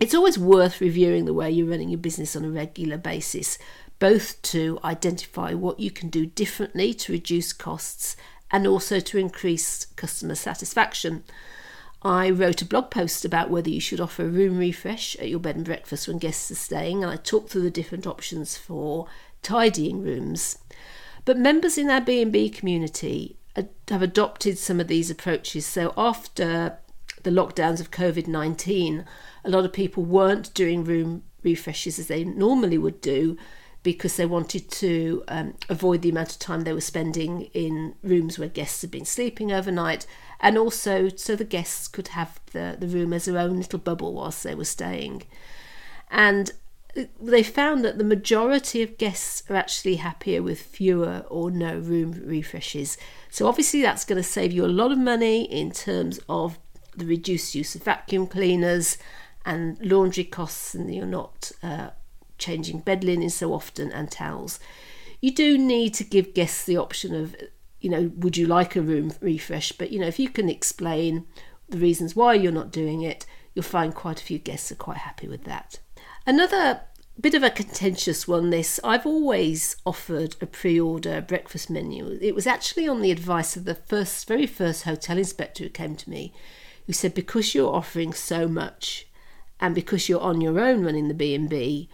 It's 0.00 0.14
always 0.14 0.38
worth 0.38 0.80
reviewing 0.80 1.26
the 1.26 1.34
way 1.34 1.50
you're 1.50 1.68
running 1.68 1.90
your 1.90 1.98
business 1.98 2.34
on 2.34 2.44
a 2.44 2.50
regular 2.50 2.98
basis, 2.98 3.58
both 3.98 4.40
to 4.42 4.80
identify 4.82 5.54
what 5.54 5.78
you 5.78 5.92
can 5.92 6.08
do 6.08 6.26
differently 6.26 6.92
to 6.94 7.12
reduce 7.12 7.52
costs 7.52 8.16
and 8.52 8.66
also 8.66 9.00
to 9.00 9.18
increase 9.18 9.86
customer 9.96 10.34
satisfaction. 10.34 11.24
I 12.02 12.30
wrote 12.30 12.60
a 12.60 12.66
blog 12.66 12.90
post 12.90 13.24
about 13.24 13.48
whether 13.48 13.70
you 13.70 13.80
should 13.80 14.00
offer 14.00 14.24
a 14.24 14.28
room 14.28 14.58
refresh 14.58 15.16
at 15.16 15.28
your 15.28 15.40
bed 15.40 15.56
and 15.56 15.64
breakfast 15.64 16.06
when 16.06 16.18
guests 16.18 16.50
are 16.50 16.56
staying, 16.56 17.02
and 17.02 17.10
I 17.10 17.16
talked 17.16 17.50
through 17.50 17.62
the 17.62 17.70
different 17.70 18.06
options 18.06 18.56
for 18.56 19.06
tidying 19.40 20.02
rooms. 20.02 20.58
But 21.24 21.38
members 21.38 21.78
in 21.78 21.88
our 21.88 22.00
B&B 22.00 22.50
community 22.50 23.36
have 23.88 24.02
adopted 24.02 24.58
some 24.58 24.80
of 24.80 24.88
these 24.88 25.10
approaches. 25.10 25.64
So 25.64 25.94
after 25.96 26.78
the 27.22 27.30
lockdowns 27.30 27.80
of 27.80 27.90
COVID-19, 27.90 29.04
a 29.44 29.50
lot 29.50 29.64
of 29.64 29.72
people 29.72 30.04
weren't 30.04 30.52
doing 30.54 30.84
room 30.84 31.22
refreshes 31.42 31.98
as 31.98 32.08
they 32.08 32.24
normally 32.24 32.78
would 32.78 33.00
do 33.00 33.36
because 33.82 34.16
they 34.16 34.26
wanted 34.26 34.70
to 34.70 35.24
um, 35.28 35.54
avoid 35.68 36.02
the 36.02 36.10
amount 36.10 36.30
of 36.30 36.38
time 36.38 36.62
they 36.62 36.72
were 36.72 36.80
spending 36.80 37.42
in 37.52 37.94
rooms 38.02 38.38
where 38.38 38.48
guests 38.48 38.82
had 38.82 38.90
been 38.90 39.04
sleeping 39.04 39.50
overnight 39.50 40.06
and 40.40 40.56
also 40.56 41.08
so 41.08 41.34
the 41.34 41.44
guests 41.44 41.88
could 41.88 42.08
have 42.08 42.40
the, 42.52 42.76
the 42.78 42.86
room 42.86 43.12
as 43.12 43.24
their 43.24 43.38
own 43.38 43.56
little 43.56 43.78
bubble 43.78 44.14
whilst 44.14 44.42
they 44.42 44.54
were 44.54 44.64
staying. 44.64 45.22
And 46.10 46.52
they 47.20 47.42
found 47.42 47.84
that 47.84 47.98
the 47.98 48.04
majority 48.04 48.82
of 48.82 48.98
guests 48.98 49.42
are 49.48 49.56
actually 49.56 49.96
happier 49.96 50.42
with 50.42 50.60
fewer 50.60 51.24
or 51.30 51.50
no 51.50 51.78
room 51.78 52.22
refreshes. 52.24 52.98
So, 53.30 53.46
obviously, 53.46 53.80
that's 53.80 54.04
going 54.04 54.18
to 54.18 54.28
save 54.28 54.52
you 54.52 54.64
a 54.64 54.66
lot 54.66 54.92
of 54.92 54.98
money 54.98 55.44
in 55.44 55.70
terms 55.70 56.20
of 56.28 56.58
the 56.94 57.06
reduced 57.06 57.54
use 57.54 57.74
of 57.74 57.82
vacuum 57.82 58.26
cleaners 58.26 58.98
and 59.46 59.78
laundry 59.80 60.24
costs, 60.24 60.74
and 60.74 60.94
you're 60.94 61.06
not 61.06 61.50
uh, 61.62 61.90
changing 62.42 62.80
bed 62.80 63.04
linen 63.04 63.30
so 63.30 63.54
often 63.54 63.90
and 63.92 64.10
towels. 64.10 64.60
You 65.20 65.32
do 65.32 65.56
need 65.56 65.94
to 65.94 66.04
give 66.04 66.34
guests 66.34 66.64
the 66.64 66.76
option 66.76 67.14
of 67.14 67.36
you 67.82 67.90
know, 67.90 68.12
would 68.16 68.36
you 68.36 68.46
like 68.46 68.76
a 68.76 68.80
room 68.80 69.12
refresh? 69.20 69.72
But, 69.72 69.90
you 69.90 69.98
know, 69.98 70.06
if 70.06 70.18
you 70.18 70.28
can 70.28 70.48
explain 70.48 71.26
the 71.68 71.78
reasons 71.78 72.16
why 72.16 72.34
you're 72.34 72.52
not 72.52 72.70
doing 72.70 73.02
it, 73.02 73.26
you'll 73.54 73.64
find 73.64 73.94
quite 73.94 74.20
a 74.20 74.24
few 74.24 74.38
guests 74.38 74.70
are 74.70 74.76
quite 74.76 74.98
happy 74.98 75.26
with 75.26 75.44
that. 75.44 75.80
Another 76.24 76.82
bit 77.20 77.34
of 77.34 77.42
a 77.42 77.50
contentious 77.50 78.26
one 78.26 78.50
this 78.50 78.80
I've 78.82 79.04
always 79.04 79.76
offered 79.84 80.36
a 80.40 80.46
pre-order 80.46 81.20
breakfast 81.20 81.68
menu. 81.68 82.18
It 82.22 82.34
was 82.34 82.46
actually 82.46 82.88
on 82.88 83.02
the 83.02 83.10
advice 83.10 83.54
of 83.56 83.64
the 83.64 83.74
first 83.74 84.26
very 84.26 84.46
first 84.46 84.84
hotel 84.84 85.18
inspector 85.18 85.64
who 85.64 85.70
came 85.70 85.94
to 85.96 86.08
me 86.10 86.32
who 86.86 86.92
said 86.92 87.14
because 87.14 87.54
you're 87.54 87.74
offering 87.74 88.12
so 88.12 88.48
much 88.48 89.06
and 89.60 89.74
because 89.74 90.08
you're 90.08 90.20
on 90.20 90.40
your 90.40 90.58
own 90.58 90.84
running 90.84 91.08
the 91.08 91.14
B&B 91.14 91.88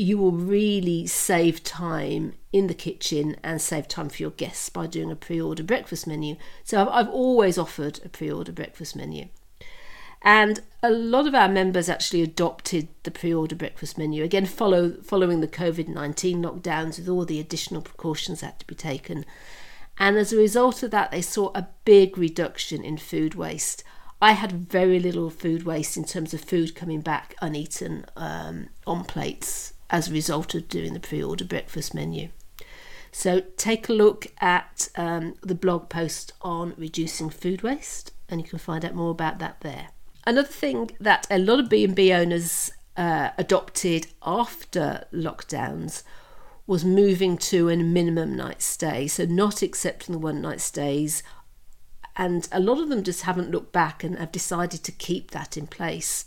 you 0.00 0.16
will 0.16 0.32
really 0.32 1.06
save 1.06 1.62
time 1.62 2.32
in 2.54 2.68
the 2.68 2.74
kitchen 2.74 3.36
and 3.44 3.60
save 3.60 3.86
time 3.86 4.08
for 4.08 4.22
your 4.22 4.30
guests 4.30 4.70
by 4.70 4.86
doing 4.86 5.10
a 5.10 5.16
pre-order 5.16 5.62
breakfast 5.62 6.06
menu. 6.06 6.36
So 6.64 6.80
I've, 6.80 6.88
I've 6.88 7.08
always 7.10 7.58
offered 7.58 8.00
a 8.02 8.08
pre-order 8.08 8.50
breakfast 8.50 8.96
menu. 8.96 9.28
And 10.22 10.60
a 10.82 10.90
lot 10.90 11.26
of 11.26 11.34
our 11.34 11.48
members 11.48 11.90
actually 11.90 12.22
adopted 12.22 12.88
the 13.02 13.10
pre-order 13.10 13.54
breakfast 13.54 13.98
menu 13.98 14.24
again 14.24 14.46
follow 14.46 14.92
following 15.02 15.40
the 15.40 15.48
COVID-19 15.48 16.36
lockdowns 16.36 16.98
with 16.98 17.08
all 17.08 17.26
the 17.26 17.40
additional 17.40 17.82
precautions 17.82 18.40
that 18.40 18.46
had 18.46 18.60
to 18.60 18.66
be 18.66 18.74
taken. 18.74 19.26
And 19.98 20.16
as 20.16 20.32
a 20.32 20.38
result 20.38 20.82
of 20.82 20.90
that 20.92 21.10
they 21.10 21.22
saw 21.22 21.50
a 21.54 21.68
big 21.84 22.16
reduction 22.16 22.82
in 22.82 22.96
food 22.96 23.34
waste. 23.34 23.84
I 24.22 24.32
had 24.32 24.52
very 24.52 24.98
little 24.98 25.28
food 25.28 25.64
waste 25.64 25.96
in 25.98 26.04
terms 26.04 26.32
of 26.32 26.42
food 26.42 26.74
coming 26.74 27.00
back 27.02 27.34
uneaten 27.42 28.06
um, 28.16 28.68
on 28.86 29.04
plates 29.04 29.74
as 29.90 30.08
a 30.08 30.12
result 30.12 30.54
of 30.54 30.68
doing 30.68 30.94
the 30.94 31.00
pre 31.00 31.22
order 31.22 31.44
breakfast 31.44 31.94
menu. 31.94 32.30
So 33.12 33.40
take 33.56 33.88
a 33.88 33.92
look 33.92 34.28
at 34.40 34.88
um, 34.96 35.34
the 35.42 35.54
blog 35.54 35.88
post 35.88 36.32
on 36.42 36.74
reducing 36.76 37.30
food 37.30 37.62
waste, 37.62 38.12
and 38.28 38.40
you 38.40 38.46
can 38.46 38.58
find 38.58 38.84
out 38.84 38.94
more 38.94 39.10
about 39.10 39.38
that 39.40 39.60
there. 39.60 39.88
Another 40.26 40.48
thing 40.48 40.92
that 41.00 41.26
a 41.30 41.38
lot 41.38 41.58
of 41.58 41.68
B&B 41.68 42.12
owners 42.12 42.70
uh, 42.96 43.30
adopted 43.36 44.06
after 44.24 45.06
lockdowns 45.12 46.02
was 46.66 46.84
moving 46.84 47.36
to 47.36 47.68
a 47.68 47.76
minimum 47.76 48.36
night 48.36 48.62
stay, 48.62 49.08
so 49.08 49.24
not 49.24 49.60
accepting 49.62 50.12
the 50.12 50.18
one 50.18 50.40
night 50.40 50.60
stays 50.60 51.22
and 52.20 52.46
a 52.52 52.60
lot 52.60 52.78
of 52.78 52.90
them 52.90 53.02
just 53.02 53.22
haven't 53.22 53.50
looked 53.50 53.72
back 53.72 54.04
and 54.04 54.18
have 54.18 54.30
decided 54.30 54.84
to 54.84 54.92
keep 54.92 55.30
that 55.30 55.56
in 55.56 55.66
place. 55.66 56.26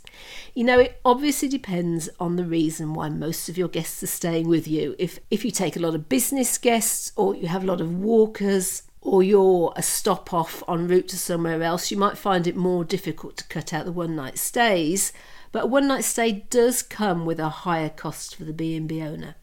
You 0.55 0.63
know, 0.63 0.79
it 0.79 0.99
obviously 1.05 1.47
depends 1.47 2.09
on 2.19 2.35
the 2.35 2.45
reason 2.45 2.95
why 2.95 3.09
most 3.09 3.47
of 3.47 3.59
your 3.59 3.67
guests 3.67 4.01
are 4.01 4.07
staying 4.07 4.49
with 4.49 4.67
you. 4.67 4.95
If 4.97 5.19
if 5.29 5.45
you 5.45 5.51
take 5.51 5.75
a 5.75 5.79
lot 5.79 5.93
of 5.93 6.09
business 6.09 6.57
guests 6.57 7.11
or 7.15 7.35
you 7.35 7.45
have 7.45 7.63
a 7.63 7.67
lot 7.67 7.79
of 7.79 7.93
walkers 7.93 8.81
or 9.01 9.21
you're 9.21 9.71
a 9.75 9.83
stop 9.83 10.33
off 10.33 10.63
en 10.67 10.87
route 10.87 11.09
to 11.09 11.17
somewhere 11.17 11.61
else, 11.61 11.91
you 11.91 11.97
might 11.97 12.17
find 12.17 12.47
it 12.47 12.55
more 12.55 12.83
difficult 12.83 13.37
to 13.37 13.47
cut 13.47 13.71
out 13.71 13.85
the 13.85 13.91
one 13.91 14.15
night 14.15 14.39
stays. 14.39 15.13
But 15.51 15.65
a 15.65 15.67
one 15.67 15.87
night 15.87 16.05
stay 16.05 16.45
does 16.49 16.81
come 16.81 17.23
with 17.23 17.39
a 17.39 17.49
higher 17.49 17.89
cost 17.89 18.35
for 18.35 18.45
the 18.45 18.53
B&B 18.53 18.99
owner. 18.99 19.35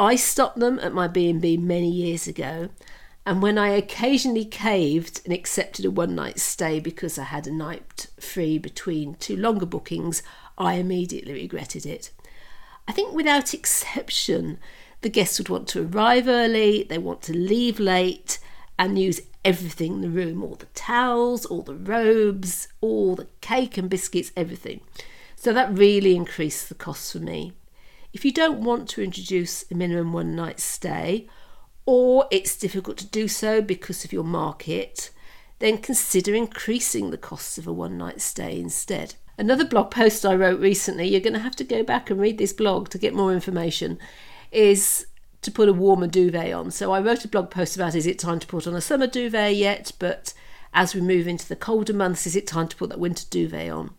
I 0.00 0.16
stopped 0.16 0.58
them 0.58 0.80
at 0.80 0.92
my 0.92 1.06
B&B 1.06 1.58
many 1.58 1.88
years 1.88 2.26
ago 2.26 2.70
and 3.26 3.42
when 3.42 3.58
I 3.58 3.70
occasionally 3.70 4.44
caved 4.44 5.20
and 5.24 5.34
accepted 5.34 5.84
a 5.84 5.90
one 5.90 6.14
night 6.14 6.38
stay 6.38 6.78
because 6.78 7.18
I 7.18 7.24
had 7.24 7.48
a 7.48 7.52
night 7.52 8.06
free 8.20 8.56
between 8.56 9.16
two 9.16 9.36
longer 9.36 9.66
bookings, 9.66 10.22
I 10.56 10.74
immediately 10.74 11.32
regretted 11.32 11.84
it. 11.84 12.12
I 12.86 12.92
think 12.92 13.12
without 13.12 13.52
exception, 13.52 14.58
the 15.00 15.10
guests 15.10 15.38
would 15.38 15.48
want 15.48 15.66
to 15.68 15.82
arrive 15.82 16.28
early, 16.28 16.84
they 16.84 16.98
want 16.98 17.20
to 17.22 17.36
leave 17.36 17.80
late, 17.80 18.38
and 18.78 18.96
use 18.96 19.20
everything 19.44 19.94
in 19.94 20.00
the 20.02 20.08
room 20.08 20.44
all 20.44 20.54
the 20.54 20.66
towels, 20.66 21.44
all 21.46 21.62
the 21.62 21.74
robes, 21.74 22.68
all 22.80 23.16
the 23.16 23.26
cake 23.40 23.76
and 23.76 23.90
biscuits, 23.90 24.30
everything. 24.36 24.80
So 25.34 25.52
that 25.52 25.76
really 25.76 26.14
increased 26.14 26.68
the 26.68 26.76
cost 26.76 27.12
for 27.12 27.18
me. 27.18 27.54
If 28.12 28.24
you 28.24 28.30
don't 28.30 28.60
want 28.60 28.88
to 28.90 29.02
introduce 29.02 29.68
a 29.68 29.74
minimum 29.74 30.12
one 30.12 30.36
night 30.36 30.60
stay, 30.60 31.26
or 31.86 32.26
it's 32.30 32.56
difficult 32.56 32.98
to 32.98 33.06
do 33.06 33.28
so 33.28 33.62
because 33.62 34.04
of 34.04 34.12
your 34.12 34.24
market, 34.24 35.10
then 35.60 35.78
consider 35.78 36.34
increasing 36.34 37.10
the 37.10 37.16
costs 37.16 37.56
of 37.56 37.66
a 37.66 37.72
one 37.72 37.96
night 37.96 38.20
stay 38.20 38.60
instead. 38.60 39.14
Another 39.38 39.64
blog 39.64 39.90
post 39.90 40.26
I 40.26 40.34
wrote 40.34 40.60
recently, 40.60 41.06
you're 41.06 41.20
going 41.20 41.32
to 41.34 41.38
have 41.38 41.56
to 41.56 41.64
go 41.64 41.82
back 41.82 42.10
and 42.10 42.20
read 42.20 42.38
this 42.38 42.52
blog 42.52 42.88
to 42.90 42.98
get 42.98 43.14
more 43.14 43.32
information, 43.32 43.98
is 44.50 45.06
to 45.42 45.50
put 45.50 45.68
a 45.68 45.72
warmer 45.72 46.08
duvet 46.08 46.52
on. 46.52 46.70
So 46.70 46.92
I 46.92 47.00
wrote 47.00 47.24
a 47.24 47.28
blog 47.28 47.50
post 47.50 47.76
about 47.76 47.94
is 47.94 48.06
it 48.06 48.18
time 48.18 48.40
to 48.40 48.46
put 48.46 48.66
on 48.66 48.74
a 48.74 48.80
summer 48.80 49.06
duvet 49.06 49.54
yet? 49.54 49.92
But 49.98 50.34
as 50.74 50.94
we 50.94 51.00
move 51.00 51.28
into 51.28 51.48
the 51.48 51.56
colder 51.56 51.92
months, 51.92 52.26
is 52.26 52.34
it 52.34 52.46
time 52.46 52.68
to 52.68 52.76
put 52.76 52.88
that 52.88 52.98
winter 52.98 53.24
duvet 53.30 53.70
on? 53.70 53.94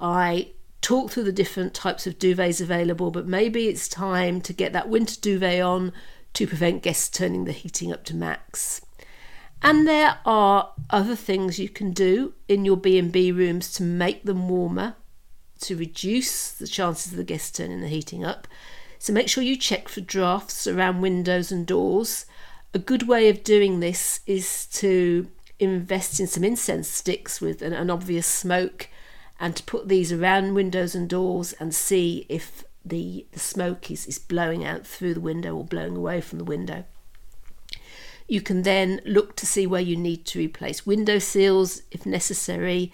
I 0.00 0.52
talked 0.80 1.12
through 1.12 1.24
the 1.24 1.32
different 1.32 1.74
types 1.74 2.06
of 2.06 2.18
duvets 2.18 2.60
available, 2.60 3.10
but 3.10 3.26
maybe 3.26 3.68
it's 3.68 3.88
time 3.88 4.40
to 4.40 4.52
get 4.52 4.72
that 4.72 4.88
winter 4.88 5.14
duvet 5.20 5.60
on 5.60 5.92
to 6.34 6.46
prevent 6.46 6.82
guests 6.82 7.08
turning 7.08 7.44
the 7.44 7.52
heating 7.52 7.92
up 7.92 8.04
to 8.04 8.16
max. 8.16 8.80
And 9.62 9.86
there 9.86 10.18
are 10.26 10.72
other 10.90 11.14
things 11.14 11.58
you 11.58 11.68
can 11.68 11.92
do 11.92 12.34
in 12.48 12.64
your 12.64 12.76
B&B 12.76 13.30
rooms 13.30 13.72
to 13.74 13.82
make 13.82 14.24
them 14.24 14.48
warmer, 14.48 14.96
to 15.60 15.76
reduce 15.76 16.50
the 16.50 16.66
chances 16.66 17.12
of 17.12 17.18
the 17.18 17.24
guests 17.24 17.56
turning 17.56 17.80
the 17.80 17.88
heating 17.88 18.24
up. 18.24 18.48
So 18.98 19.12
make 19.12 19.28
sure 19.28 19.44
you 19.44 19.56
check 19.56 19.88
for 19.88 20.00
drafts 20.00 20.66
around 20.66 21.00
windows 21.00 21.52
and 21.52 21.66
doors. 21.66 22.26
A 22.74 22.78
good 22.78 23.06
way 23.06 23.28
of 23.28 23.44
doing 23.44 23.80
this 23.80 24.20
is 24.26 24.66
to 24.66 25.28
invest 25.58 26.18
in 26.18 26.26
some 26.26 26.42
incense 26.42 26.88
sticks 26.88 27.40
with 27.40 27.62
an, 27.62 27.72
an 27.72 27.90
obvious 27.90 28.26
smoke 28.26 28.88
and 29.38 29.54
to 29.56 29.62
put 29.64 29.88
these 29.88 30.12
around 30.12 30.54
windows 30.54 30.94
and 30.94 31.08
doors 31.08 31.52
and 31.54 31.74
see 31.74 32.26
if 32.28 32.64
the, 32.84 33.26
the 33.32 33.38
smoke 33.38 33.90
is, 33.90 34.06
is 34.06 34.18
blowing 34.18 34.64
out 34.64 34.86
through 34.86 35.14
the 35.14 35.20
window 35.20 35.56
or 35.56 35.64
blowing 35.64 35.96
away 35.96 36.20
from 36.20 36.38
the 36.38 36.44
window. 36.44 36.84
You 38.28 38.40
can 38.40 38.62
then 38.62 39.00
look 39.04 39.36
to 39.36 39.46
see 39.46 39.66
where 39.66 39.80
you 39.80 39.96
need 39.96 40.24
to 40.26 40.38
replace 40.38 40.86
window 40.86 41.18
seals 41.18 41.82
if 41.90 42.06
necessary. 42.06 42.92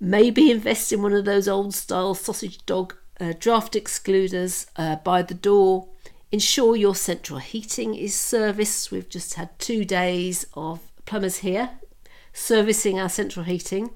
Maybe 0.00 0.50
invest 0.50 0.92
in 0.92 1.02
one 1.02 1.12
of 1.12 1.24
those 1.24 1.48
old 1.48 1.74
style 1.74 2.14
sausage 2.14 2.64
dog 2.64 2.96
uh, 3.20 3.34
draft 3.38 3.74
excluders 3.74 4.66
uh, 4.76 4.96
by 4.96 5.22
the 5.22 5.34
door. 5.34 5.88
Ensure 6.32 6.76
your 6.76 6.94
central 6.94 7.40
heating 7.40 7.94
is 7.94 8.14
serviced. 8.14 8.90
We've 8.90 9.08
just 9.08 9.34
had 9.34 9.58
two 9.58 9.84
days 9.84 10.46
of 10.54 10.80
plumbers 11.04 11.38
here 11.38 11.70
servicing 12.32 12.98
our 12.98 13.08
central 13.08 13.44
heating 13.44 13.90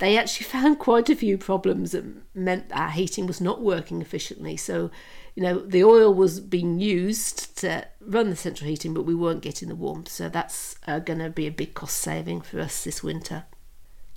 they 0.00 0.18
actually 0.18 0.44
found 0.58 0.78
quite 0.78 1.08
a 1.08 1.14
few 1.14 1.38
problems 1.38 1.92
that 1.92 2.04
meant 2.34 2.66
our 2.72 2.90
heating 2.90 3.26
was 3.26 3.40
not 3.40 3.62
working 3.62 4.02
efficiently. 4.02 4.56
So, 4.56 4.90
you 5.36 5.42
know, 5.42 5.60
the 5.60 5.84
oil 5.84 6.12
was 6.12 6.40
being 6.40 6.80
used 6.80 7.56
to 7.58 7.86
run 8.00 8.30
the 8.30 8.36
central 8.36 8.68
heating, 8.68 8.92
but 8.92 9.04
we 9.04 9.14
weren't 9.14 9.42
getting 9.42 9.68
the 9.68 9.76
warmth. 9.76 10.08
So 10.08 10.28
that's 10.28 10.76
uh, 10.86 10.98
going 10.98 11.20
to 11.20 11.30
be 11.30 11.46
a 11.46 11.52
big 11.52 11.74
cost 11.74 11.98
saving 11.98 12.40
for 12.40 12.58
us 12.58 12.82
this 12.82 13.04
winter. 13.04 13.44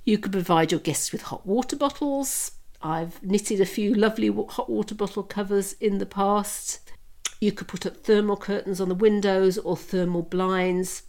You 0.04 0.18
could 0.18 0.32
provide 0.32 0.72
your 0.72 0.80
guests 0.80 1.12
with 1.12 1.22
hot 1.22 1.46
water 1.46 1.76
bottles. 1.76 2.52
I've 2.82 3.22
knitted 3.22 3.60
a 3.60 3.66
few 3.66 3.94
lovely 3.94 4.28
hot 4.28 4.68
water 4.68 4.94
bottle 4.94 5.22
covers 5.22 5.74
in 5.74 5.98
the 5.98 6.06
past. 6.06 6.80
You 7.40 7.52
could 7.52 7.68
put 7.68 7.86
up 7.86 7.98
thermal 7.98 8.36
curtains 8.36 8.80
on 8.80 8.88
the 8.88 8.94
windows 8.94 9.56
or 9.56 9.76
thermal 9.76 10.22
blinds. 10.22 11.04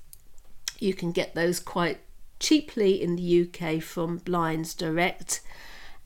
You 0.79 0.94
can 0.94 1.12
get 1.12 1.36
those 1.36 1.60
quite 1.60 2.00
cheaply 2.39 3.01
in 3.01 3.15
the 3.15 3.48
UK 3.48 3.82
from 3.82 4.18
Blinds 4.18 4.74
Direct. 4.74 5.42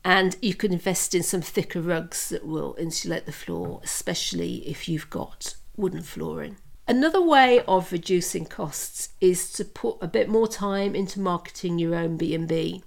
And 0.04 0.36
you 0.40 0.54
can 0.54 0.72
invest 0.72 1.14
in 1.14 1.22
some 1.22 1.42
thicker 1.42 1.80
rugs 1.80 2.30
that 2.30 2.46
will 2.46 2.74
insulate 2.78 3.26
the 3.26 3.32
floor, 3.32 3.80
especially 3.84 4.66
if 4.68 4.88
you've 4.88 5.10
got 5.10 5.54
wooden 5.76 6.02
flooring. 6.02 6.56
Another 6.88 7.22
way 7.22 7.60
of 7.68 7.92
reducing 7.92 8.46
costs 8.46 9.10
is 9.20 9.52
to 9.52 9.64
put 9.64 9.96
a 10.00 10.08
bit 10.08 10.28
more 10.28 10.48
time 10.48 10.94
into 10.94 11.20
marketing 11.20 11.78
your 11.78 11.94
own 11.94 12.16
B&B. 12.16 12.82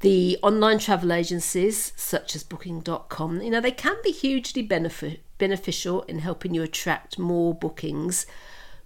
The 0.00 0.38
online 0.42 0.78
travel 0.78 1.12
agencies 1.12 1.92
such 1.96 2.36
as 2.36 2.44
booking.com, 2.44 3.42
you 3.42 3.50
know, 3.50 3.60
they 3.60 3.72
can 3.72 3.96
be 4.04 4.12
hugely 4.12 4.62
benefit, 4.62 5.22
beneficial 5.38 6.02
in 6.02 6.20
helping 6.20 6.54
you 6.54 6.62
attract 6.62 7.18
more 7.18 7.52
bookings. 7.52 8.24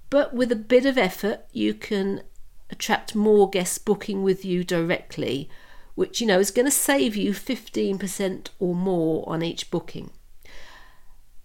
But 0.09 0.33
with 0.35 0.51
a 0.51 0.57
bit 0.57 0.87
of 0.87 0.97
effort, 0.97 1.41
you 1.53 1.75
can 1.75 2.23
attract 2.73 3.15
more 3.15 3.49
guests 3.49 3.79
booking 3.79 4.23
with 4.25 4.45
you 4.45 4.65
directly, 4.65 5.49
which 5.95 6.21
you 6.21 6.27
know 6.27 6.41
is 6.41 6.51
going 6.51 6.67
to 6.67 6.73
save 6.73 7.15
you 7.15 7.33
15% 7.33 8.49
or 8.59 8.75
more 8.75 9.29
on 9.29 9.43
each 9.43 9.71
booking. 9.71 10.11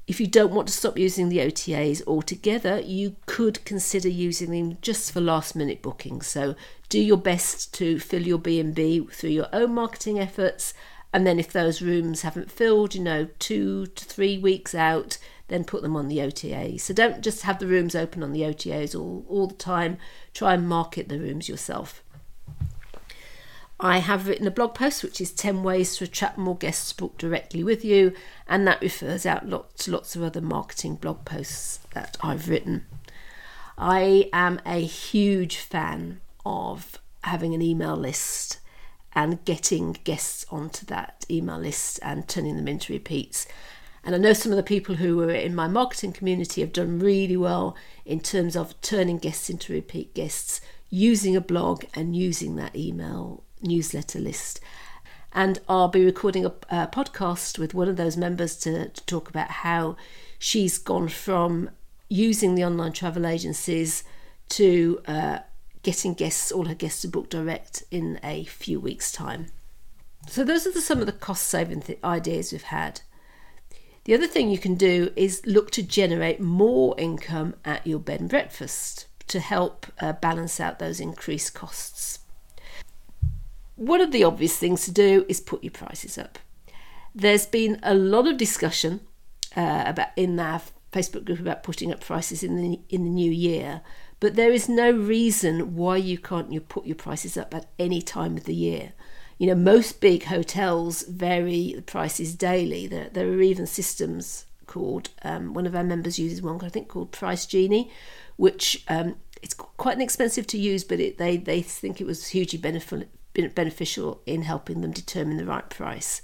If 0.07 0.21
you 0.21 0.27
don't 0.27 0.53
want 0.53 0.69
to 0.69 0.73
stop 0.73 0.97
using 0.97 1.27
the 1.27 1.39
OTAs 1.39 2.01
altogether, 2.07 2.79
you 2.79 3.17
could 3.25 3.63
consider 3.65 4.07
using 4.07 4.51
them 4.51 4.77
just 4.81 5.11
for 5.11 5.19
last 5.19 5.53
minute 5.53 5.81
bookings. 5.81 6.27
So 6.27 6.55
do 6.87 6.99
your 6.99 7.17
best 7.17 7.73
to 7.75 7.99
fill 7.99 8.25
your 8.25 8.37
B&B 8.37 9.05
through 9.11 9.31
your 9.31 9.49
own 9.51 9.73
marketing 9.73 10.17
efforts 10.17 10.73
and 11.13 11.25
then 11.25 11.39
if 11.39 11.51
those 11.51 11.81
rooms 11.81 12.21
haven't 12.21 12.51
filled, 12.51 12.93
you 12.93 13.01
know, 13.01 13.27
two 13.39 13.87
to 13.87 14.05
three 14.05 14.37
weeks 14.37 14.75
out, 14.75 15.17
then 15.47 15.63
put 15.63 15.81
them 15.81 15.95
on 15.95 16.07
the 16.07 16.21
OTA. 16.21 16.77
So 16.79 16.93
don't 16.93 17.21
just 17.21 17.43
have 17.43 17.59
the 17.59 17.67
rooms 17.67 17.95
open 17.95 18.23
on 18.23 18.31
the 18.31 18.41
OTAs 18.41 18.97
all, 18.97 19.25
all 19.29 19.47
the 19.47 19.55
time. 19.55 19.97
Try 20.33 20.53
and 20.55 20.67
market 20.67 21.09
the 21.09 21.19
rooms 21.19 21.47
yourself. 21.47 22.03
I 23.79 23.99
have 23.99 24.27
written 24.27 24.47
a 24.47 24.51
blog 24.51 24.73
post 24.73 25.03
which 25.03 25.21
is 25.21 25.31
10 25.31 25.61
ways 25.61 25.95
to 25.97 26.05
attract 26.05 26.37
more 26.37 26.57
guests 26.57 26.91
to 26.91 26.97
book 26.97 27.17
directly 27.17 27.63
with 27.63 27.85
you, 27.85 28.13
and 28.47 28.67
that 28.67 28.81
refers 28.81 29.25
out 29.25 29.47
lots, 29.47 29.87
lots 29.87 30.15
of 30.15 30.23
other 30.23 30.41
marketing 30.41 30.95
blog 30.95 31.25
posts 31.25 31.79
that 31.93 32.17
I've 32.21 32.49
written. 32.49 32.85
I 33.77 34.29
am 34.33 34.59
a 34.65 34.81
huge 34.83 35.57
fan 35.57 36.21
of 36.43 36.97
having 37.23 37.53
an 37.53 37.61
email 37.61 37.95
list 37.95 38.59
and 39.13 39.43
getting 39.45 39.97
guests 40.03 40.45
onto 40.49 40.85
that 40.87 41.25
email 41.29 41.59
list 41.59 41.99
and 42.01 42.27
turning 42.27 42.55
them 42.55 42.67
into 42.67 42.93
repeats. 42.93 43.45
And 44.07 44.15
I 44.15 44.19
know 44.19 44.31
some 44.31 44.53
of 44.53 44.55
the 44.55 44.63
people 44.63 44.95
who 44.95 45.17
were 45.17 45.31
in 45.31 45.53
my 45.53 45.67
marketing 45.67 46.13
community 46.13 46.61
have 46.61 46.71
done 46.71 46.97
really 46.97 47.35
well 47.35 47.75
in 48.05 48.21
terms 48.21 48.55
of 48.55 48.79
turning 48.79 49.17
guests 49.17 49.49
into 49.49 49.73
repeat 49.73 50.13
guests, 50.13 50.61
using 50.89 51.35
a 51.35 51.41
blog 51.41 51.83
and 51.93 52.15
using 52.15 52.55
that 52.55 52.73
email 52.73 53.43
newsletter 53.61 54.17
list. 54.17 54.61
And 55.33 55.59
I'll 55.67 55.89
be 55.89 56.05
recording 56.05 56.45
a, 56.45 56.53
a 56.69 56.87
podcast 56.87 57.59
with 57.59 57.73
one 57.73 57.89
of 57.89 57.97
those 57.97 58.15
members 58.15 58.55
to, 58.59 58.87
to 58.87 59.05
talk 59.07 59.27
about 59.27 59.49
how 59.49 59.97
she's 60.39 60.77
gone 60.77 61.09
from 61.09 61.71
using 62.07 62.55
the 62.55 62.63
online 62.63 62.93
travel 62.93 63.27
agencies 63.27 64.05
to 64.51 65.01
uh, 65.05 65.39
getting 65.83 66.13
guests, 66.13 66.49
all 66.49 66.67
her 66.67 66.75
guests 66.75 67.01
to 67.01 67.09
book 67.09 67.29
direct 67.29 67.83
in 67.91 68.21
a 68.23 68.45
few 68.45 68.79
weeks' 68.79 69.11
time. 69.11 69.47
So 70.29 70.45
those 70.45 70.65
are 70.65 70.71
the, 70.71 70.79
some 70.79 71.01
of 71.01 71.07
the 71.07 71.11
cost 71.11 71.43
saving 71.47 71.81
th- 71.81 71.99
ideas 72.05 72.53
we've 72.53 72.63
had. 72.63 73.01
The 74.07 74.13
other 74.13 74.27
thing 74.27 74.49
you 74.49 74.57
can 74.57 74.75
do 74.75 75.11
is 75.17 75.45
look 75.45 75.69
to 75.71 75.83
generate 75.83 76.39
more 76.39 76.95
income 76.97 77.55
at 77.65 77.85
your 77.85 77.99
bed 77.99 78.21
and 78.21 78.29
breakfast 78.29 79.05
to 79.27 79.41
help 79.41 79.85
uh, 79.99 80.13
balance 80.13 80.61
out 80.61 80.79
those 80.79 81.01
increased 81.01 81.53
costs. 81.53 82.19
One 83.75 83.99
of 83.99 84.13
the 84.13 84.23
obvious 84.23 84.55
things 84.55 84.85
to 84.85 84.93
do 84.93 85.25
is 85.27 85.41
put 85.41 85.61
your 85.61 85.71
prices 85.71 86.17
up. 86.17 86.39
There's 87.13 87.45
been 87.45 87.81
a 87.83 87.93
lot 87.93 88.29
of 88.29 88.37
discussion 88.37 89.01
uh, 89.57 89.83
about 89.87 90.09
in 90.15 90.39
our 90.39 90.61
Facebook 90.93 91.25
group 91.25 91.41
about 91.41 91.63
putting 91.63 91.91
up 91.91 91.99
prices 91.99 92.43
in 92.43 92.55
the 92.55 92.79
in 92.87 93.03
the 93.03 93.09
new 93.09 93.29
year, 93.29 93.81
but 94.21 94.35
there 94.35 94.53
is 94.53 94.69
no 94.69 94.89
reason 94.89 95.75
why 95.75 95.97
you 95.97 96.17
can't 96.17 96.53
you 96.53 96.61
put 96.61 96.85
your 96.85 96.95
prices 96.95 97.35
up 97.35 97.53
at 97.53 97.69
any 97.77 98.01
time 98.01 98.37
of 98.37 98.45
the 98.45 98.55
year. 98.55 98.93
You 99.37 99.47
know, 99.47 99.55
most 99.55 100.01
big 100.01 100.23
hotels 100.23 101.03
vary 101.03 101.73
the 101.75 101.81
prices 101.81 102.33
daily. 102.33 102.87
There, 102.87 103.09
there 103.11 103.27
are 103.27 103.41
even 103.41 103.67
systems 103.67 104.45
called, 104.65 105.09
um, 105.23 105.53
one 105.53 105.67
of 105.67 105.75
our 105.75 105.83
members 105.83 106.19
uses 106.19 106.41
one, 106.41 106.63
I 106.63 106.69
think, 106.69 106.87
called 106.87 107.11
Price 107.11 107.45
Genie, 107.45 107.91
which 108.35 108.83
um, 108.87 109.15
it's 109.41 109.53
quite 109.53 110.01
expensive 110.01 110.47
to 110.47 110.57
use, 110.57 110.83
but 110.83 110.99
it, 110.99 111.17
they, 111.17 111.37
they 111.37 111.61
think 111.61 112.01
it 112.01 112.07
was 112.07 112.27
hugely 112.27 112.59
beneficial 112.59 114.21
in 114.25 114.41
helping 114.41 114.81
them 114.81 114.91
determine 114.91 115.37
the 115.37 115.45
right 115.45 115.69
price. 115.69 116.21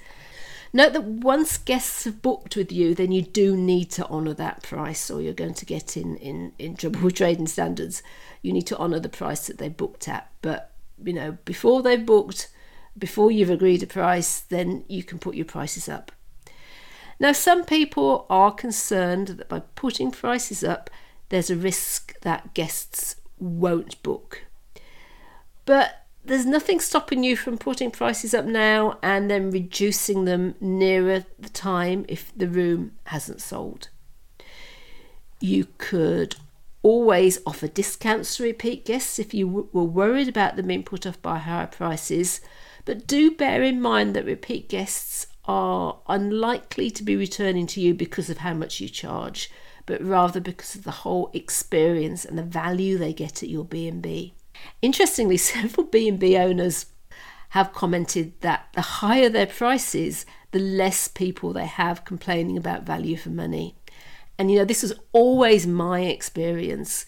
Note 0.75 0.93
that 0.93 1.03
once 1.03 1.59
guests 1.59 2.05
have 2.05 2.23
booked 2.23 2.55
with 2.55 2.71
you, 2.71 2.95
then 2.95 3.11
you 3.11 3.21
do 3.21 3.55
need 3.55 3.91
to 3.91 4.07
honour 4.07 4.33
that 4.33 4.63
price, 4.63 5.11
or 5.11 5.21
you're 5.21 5.31
going 5.31 5.53
to 5.53 5.65
get 5.65 5.95
in, 5.95 6.17
in, 6.17 6.51
in 6.57 6.75
trouble 6.75 7.01
with 7.01 7.13
trading 7.13 7.45
standards. 7.45 8.01
You 8.41 8.51
need 8.53 8.65
to 8.67 8.77
honour 8.79 8.99
the 8.99 9.07
price 9.07 9.45
that 9.45 9.59
they 9.59 9.69
booked 9.69 10.07
at. 10.07 10.31
But, 10.41 10.71
you 11.03 11.13
know, 11.13 11.37
before 11.45 11.83
they've 11.83 12.03
booked, 12.03 12.49
before 12.97 13.31
you've 13.31 13.49
agreed 13.49 13.83
a 13.83 13.87
price, 13.87 14.41
then 14.41 14.83
you 14.87 15.03
can 15.03 15.19
put 15.19 15.35
your 15.35 15.45
prices 15.45 15.89
up. 15.89 16.11
Now, 17.19 17.31
some 17.31 17.63
people 17.63 18.25
are 18.29 18.51
concerned 18.51 19.29
that 19.29 19.49
by 19.49 19.61
putting 19.75 20.11
prices 20.11 20.63
up, 20.63 20.89
there's 21.29 21.49
a 21.49 21.55
risk 21.55 22.19
that 22.21 22.53
guests 22.53 23.15
won't 23.39 24.01
book. 24.03 24.43
But 25.65 26.05
there's 26.25 26.45
nothing 26.45 26.79
stopping 26.79 27.23
you 27.23 27.35
from 27.35 27.57
putting 27.57 27.91
prices 27.91 28.33
up 28.33 28.45
now 28.45 28.97
and 29.01 29.29
then 29.29 29.51
reducing 29.51 30.25
them 30.25 30.55
nearer 30.61 31.25
the 31.39 31.49
time 31.49 32.05
if 32.07 32.31
the 32.35 32.47
room 32.47 32.93
hasn't 33.05 33.41
sold. 33.41 33.89
You 35.39 35.67
could 35.77 36.35
always 36.81 37.39
offer 37.45 37.67
discounts 37.67 38.37
to 38.37 38.43
repeat 38.43 38.85
guests 38.85 39.19
if 39.19 39.33
you 39.33 39.47
were 39.71 39.83
worried 39.83 40.27
about 40.27 40.55
them 40.55 40.67
being 40.67 40.83
put 40.83 41.05
off 41.05 41.21
by 41.21 41.39
higher 41.39 41.67
prices, 41.67 42.41
but 42.85 43.07
do 43.07 43.31
bear 43.31 43.63
in 43.63 43.81
mind 43.81 44.15
that 44.15 44.25
repeat 44.25 44.69
guests 44.69 45.27
are 45.45 45.99
unlikely 46.07 46.89
to 46.91 47.03
be 47.03 47.15
returning 47.15 47.67
to 47.67 47.81
you 47.81 47.93
because 47.93 48.29
of 48.29 48.39
how 48.39 48.53
much 48.53 48.79
you 48.79 48.89
charge, 48.89 49.51
but 49.85 50.01
rather 50.01 50.39
because 50.39 50.75
of 50.75 50.83
the 50.83 50.91
whole 50.91 51.29
experience 51.33 52.23
and 52.23 52.37
the 52.37 52.43
value 52.43 52.97
they 52.97 53.13
get 53.13 53.43
at 53.43 53.49
your 53.49 53.65
B&B. 53.65 54.33
Interestingly, 54.81 55.37
several 55.37 55.87
B&B 55.87 56.37
owners 56.37 56.87
have 57.49 57.73
commented 57.73 58.33
that 58.41 58.67
the 58.73 58.81
higher 58.81 59.29
their 59.29 59.45
prices, 59.45 60.25
the 60.51 60.59
less 60.59 61.07
people 61.07 61.53
they 61.53 61.67
have 61.67 62.05
complaining 62.05 62.57
about 62.57 62.83
value 62.83 63.15
for 63.15 63.29
money. 63.29 63.75
And 64.39 64.49
you 64.49 64.57
know, 64.57 64.65
this 64.65 64.81
was 64.81 64.93
always 65.11 65.67
my 65.67 66.01
experience. 66.01 67.05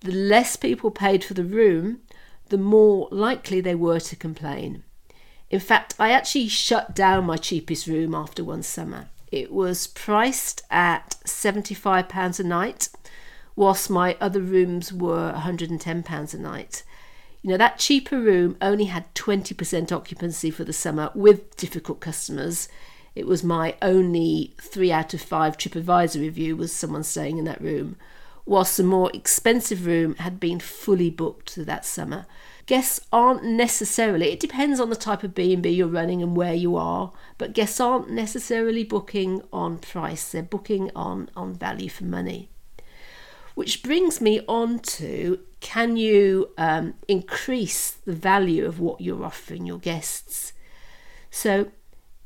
The 0.00 0.12
less 0.12 0.56
people 0.56 0.90
paid 0.90 1.24
for 1.24 1.34
the 1.34 1.44
room, 1.44 2.00
the 2.48 2.58
more 2.58 3.08
likely 3.10 3.60
they 3.60 3.74
were 3.74 4.00
to 4.00 4.16
complain. 4.16 4.84
In 5.50 5.60
fact, 5.60 5.94
I 5.98 6.10
actually 6.10 6.48
shut 6.48 6.94
down 6.94 7.24
my 7.24 7.36
cheapest 7.36 7.86
room 7.86 8.14
after 8.14 8.42
one 8.42 8.62
summer. 8.62 9.08
It 9.30 9.52
was 9.52 9.86
priced 9.86 10.62
at 10.70 11.16
£75 11.24 12.40
a 12.40 12.42
night, 12.42 12.88
whilst 13.54 13.90
my 13.90 14.16
other 14.20 14.40
rooms 14.40 14.92
were 14.92 15.32
£110 15.32 16.34
a 16.34 16.38
night. 16.38 16.82
You 17.42 17.50
know, 17.50 17.56
that 17.58 17.78
cheaper 17.78 18.20
room 18.20 18.56
only 18.60 18.86
had 18.86 19.14
20% 19.14 19.92
occupancy 19.92 20.50
for 20.50 20.64
the 20.64 20.72
summer 20.72 21.10
with 21.14 21.56
difficult 21.56 22.00
customers. 22.00 22.68
It 23.14 23.26
was 23.26 23.44
my 23.44 23.76
only 23.80 24.54
three 24.60 24.90
out 24.90 25.14
of 25.14 25.22
five 25.22 25.56
TripAdvisor 25.56 26.20
review 26.20 26.56
was 26.56 26.72
someone 26.72 27.04
staying 27.04 27.38
in 27.38 27.44
that 27.44 27.60
room, 27.60 27.96
whilst 28.44 28.76
the 28.76 28.82
more 28.82 29.10
expensive 29.14 29.86
room 29.86 30.16
had 30.16 30.40
been 30.40 30.58
fully 30.58 31.08
booked 31.08 31.54
that 31.56 31.86
summer. 31.86 32.26
Guests 32.66 33.00
aren't 33.12 33.44
necessarily, 33.44 34.32
it 34.32 34.40
depends 34.40 34.80
on 34.80 34.90
the 34.90 34.96
type 34.96 35.22
of 35.22 35.36
B&B 35.36 35.70
you're 35.70 35.86
running 35.86 36.20
and 36.20 36.36
where 36.36 36.54
you 36.54 36.74
are, 36.74 37.12
but 37.38 37.52
guests 37.52 37.80
aren't 37.80 38.10
necessarily 38.10 38.82
booking 38.82 39.40
on 39.52 39.78
price, 39.78 40.32
they're 40.32 40.42
booking 40.42 40.90
on, 40.96 41.30
on 41.36 41.54
value 41.54 41.88
for 41.88 42.02
money. 42.02 42.50
Which 43.54 43.84
brings 43.84 44.20
me 44.20 44.40
on 44.48 44.80
to 44.80 45.38
can 45.60 45.96
you 45.96 46.50
um, 46.58 46.94
increase 47.08 47.92
the 47.92 48.12
value 48.12 48.66
of 48.66 48.80
what 48.80 49.00
you're 49.00 49.24
offering 49.24 49.64
your 49.64 49.78
guests? 49.78 50.52
So, 51.30 51.70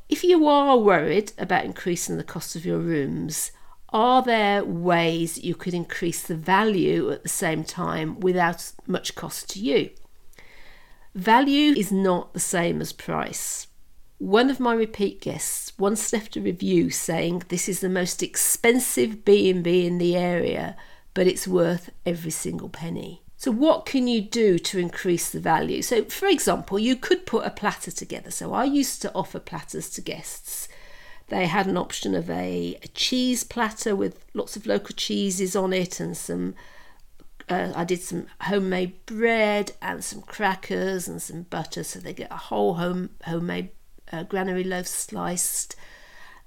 if 0.09 0.25
you 0.25 0.47
are 0.49 0.77
worried 0.77 1.33
about 1.39 1.65
increasing 1.65 2.17
the 2.17 2.25
cost 2.25 2.57
of 2.57 2.65
your 2.65 2.79
rooms, 2.79 3.53
are 3.91 4.23
there 4.23 4.65
ways 4.65 5.39
you 5.39 5.55
could 5.55 5.75
increase 5.75 6.23
the 6.23 6.35
value 6.35 7.11
at 7.11 7.23
the 7.23 7.29
same 7.29 7.63
time 7.63 8.19
without 8.21 8.73
much 8.87 9.15
cost 9.15 9.49
to 9.51 9.61
you? 9.61 9.91
Value 11.15 11.73
is 11.77 11.91
not 11.91 12.33
the 12.33 12.41
same 12.41 12.81
as 12.81 12.93
price. 12.93 13.67
One 14.19 14.51
of 14.51 14.61
my 14.61 14.75
repeat 14.75 15.21
guests 15.21 15.73
once 15.79 16.13
left 16.13 16.37
a 16.37 16.41
review 16.41 16.91
saying 16.91 17.45
this 17.49 17.69
is 17.69 17.81
the 17.81 17.89
most 17.89 18.23
expensive 18.23 19.25
B&B 19.25 19.87
in 19.87 19.99
the 19.99 20.17
area, 20.17 20.77
but 21.15 21.27
it's 21.27 21.49
worth 21.49 21.91
every 22.05 22.31
single 22.31 22.69
penny. 22.69 23.23
So 23.37 23.51
what 23.51 23.87
can 23.87 24.07
you 24.07 24.21
do 24.21 24.59
to 24.59 24.79
increase 24.79 25.31
the 25.31 25.41
value? 25.41 25.81
So 25.83 26.05
for 26.05 26.27
example, 26.27 26.79
you 26.79 26.97
could 26.97 27.27
put 27.27 27.47
a 27.47 27.51
platter 27.51 27.91
together. 27.91 28.31
So 28.31 28.53
I 28.53 28.65
used 28.65 29.01
to 29.03 29.15
offer 29.15 29.39
platters 29.39 29.89
to 29.91 30.03
guests 30.03 30.69
they 31.31 31.47
had 31.47 31.67
an 31.67 31.77
option 31.77 32.15
of 32.15 32.29
a, 32.29 32.79
a 32.83 32.89
cheese 32.89 33.45
platter 33.45 33.97
with 33.97 34.25
lots 34.35 34.57
of 34.57 34.67
local 34.67 34.95
cheeses 34.95 35.57
on 35.57 35.73
it 35.73 35.99
and 35.99 36.17
some. 36.17 36.55
Uh, 37.51 37.73
I 37.75 37.85
did 37.85 38.01
some 38.01 38.27
homemade 38.43 39.05
bread 39.07 39.73
and 39.83 40.05
some 40.05 40.23
crackers 40.23 41.09
and 41.09 41.21
some 41.21 41.43
butter, 41.43 41.83
so 41.83 41.99
they 41.99 42.13
get 42.13 42.31
a 42.31 42.37
whole 42.37 42.75
home 42.75 43.11
homemade 43.25 43.71
uh, 44.13 44.23
granary 44.23 44.63
loaf 44.65 44.87
sliced. 44.87 45.75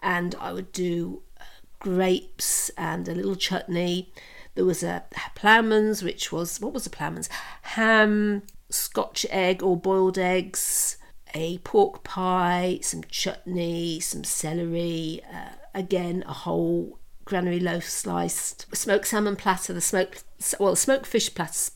And 0.01 0.33
I 0.39 0.53
would 0.53 0.71
do 0.71 1.21
uh, 1.39 1.43
grapes 1.79 2.69
and 2.77 3.07
a 3.07 3.15
little 3.15 3.35
chutney. 3.35 4.13
There 4.55 4.65
was 4.65 4.83
a, 4.83 5.03
ploughman's, 5.35 6.03
which 6.03 6.31
was 6.31 6.61
what 6.61 6.73
was 6.73 6.85
a 6.85 6.89
ploughman's? 6.89 7.27
Ham, 7.63 8.43
Scotch 8.69 9.25
egg 9.29 9.61
or 9.61 9.75
boiled 9.75 10.17
eggs, 10.17 10.97
a 11.33 11.57
pork 11.59 12.03
pie, 12.03 12.79
some 12.81 13.03
chutney, 13.09 13.99
some 13.99 14.23
celery, 14.23 15.21
uh, 15.33 15.49
again 15.73 16.23
a 16.27 16.33
whole 16.33 16.99
granary 17.25 17.59
loaf 17.59 17.87
sliced, 17.87 18.65
smoked 18.75 19.07
salmon 19.07 19.35
platter. 19.35 19.73
The 19.73 19.81
smoked 19.81 20.23
well, 20.59 20.75
smoked 20.75 21.05
fish 21.05 21.33
platter, 21.33 21.71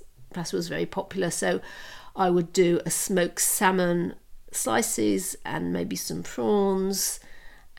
was 0.54 0.68
very 0.68 0.86
popular, 0.86 1.32
so 1.32 1.62
I 2.16 2.30
would 2.30 2.54
do 2.54 2.80
a 2.86 2.90
smoked 2.90 3.42
salmon 3.42 4.16
slices 4.52 5.36
and 5.46 5.74
maybe 5.74 5.96
some 5.96 6.24
prawns 6.24 7.20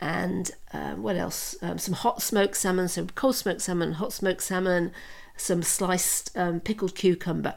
and 0.01 0.51
um, 0.73 1.03
what 1.03 1.17
else? 1.17 1.57
Um, 1.61 1.79
some 1.79 1.95
hot 1.95 2.23
smoked 2.23 2.57
salmon, 2.57 2.89
so 2.89 3.07
cold 3.07 3.35
smoked 3.35 3.63
salmon, 3.63 3.93
hot 3.95 4.13
smoked 4.13 4.43
salmon, 4.43 4.93
some 5.37 5.63
sliced 5.63 6.37
um, 6.37 6.61
pickled 6.61 6.95
cucumber 6.95 7.55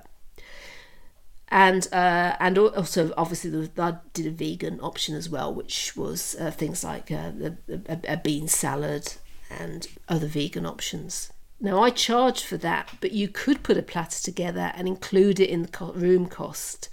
and 1.51 1.89
uh, 1.91 2.35
and 2.39 2.57
also 2.57 3.13
obviously 3.17 3.69
I 3.77 3.97
did 4.13 4.25
a 4.25 4.31
vegan 4.31 4.79
option 4.81 5.15
as 5.15 5.29
well, 5.29 5.53
which 5.53 5.95
was 5.97 6.35
uh, 6.39 6.49
things 6.49 6.83
like 6.83 7.11
uh, 7.11 7.31
a, 7.69 7.99
a, 8.07 8.17
bean 8.17 8.47
salad 8.47 9.13
and 9.59 9.87
other 10.07 10.27
vegan 10.27 10.65
options. 10.65 11.31
Now 11.59 11.83
I 11.83 11.91
charge 11.91 12.43
for 12.43 12.57
that, 12.57 12.89
but 13.01 13.11
you 13.11 13.27
could 13.27 13.61
put 13.63 13.77
a 13.77 13.83
platter 13.83 14.21
together 14.21 14.71
and 14.75 14.87
include 14.87 15.39
it 15.39 15.49
in 15.49 15.63
the 15.63 15.91
room 15.93 16.25
cost. 16.25 16.89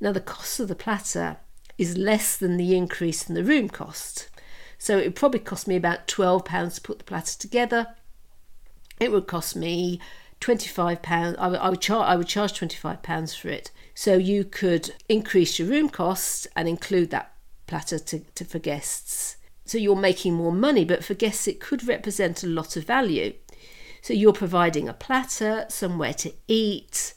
Now 0.00 0.12
the 0.12 0.20
cost 0.20 0.58
of 0.58 0.68
the 0.68 0.74
platter 0.74 1.36
is 1.78 1.96
less 1.96 2.36
than 2.36 2.56
the 2.56 2.76
increase 2.76 3.28
in 3.28 3.34
the 3.34 3.44
room 3.44 3.68
cost, 3.68 4.28
so 4.78 4.98
it 4.98 5.04
would 5.04 5.16
probably 5.16 5.40
cost 5.40 5.68
me 5.68 5.76
about 5.76 6.08
twelve 6.08 6.44
pounds 6.44 6.74
to 6.74 6.80
put 6.80 6.98
the 6.98 7.04
platter 7.04 7.38
together. 7.38 7.86
It 8.98 9.12
would 9.12 9.26
cost 9.26 9.54
me 9.54 10.00
twenty 10.40 10.68
five 10.68 11.02
pounds. 11.02 11.36
I, 11.38 11.48
I 11.48 11.70
would 11.70 11.80
charge. 11.80 12.08
I 12.08 12.16
would 12.16 12.26
charge 12.26 12.54
twenty 12.54 12.76
five 12.76 13.02
pounds 13.02 13.34
for 13.34 13.48
it 13.48 13.70
so 13.94 14.16
you 14.16 14.44
could 14.44 14.92
increase 15.08 15.58
your 15.58 15.68
room 15.68 15.88
costs 15.88 16.46
and 16.56 16.68
include 16.68 17.10
that 17.10 17.32
platter 17.66 17.98
to, 17.98 18.20
to, 18.34 18.44
for 18.44 18.58
guests. 18.58 19.36
So 19.70 19.78
you're 19.78 19.94
making 19.94 20.34
more 20.34 20.50
money, 20.50 20.84
but 20.84 21.04
for 21.04 21.14
guests 21.14 21.46
it 21.46 21.60
could 21.60 21.86
represent 21.86 22.42
a 22.42 22.48
lot 22.48 22.76
of 22.76 22.82
value. 22.82 23.34
So 24.02 24.12
you're 24.12 24.32
providing 24.32 24.88
a 24.88 24.92
platter, 24.92 25.66
somewhere 25.68 26.12
to 26.14 26.32
eat, 26.48 27.14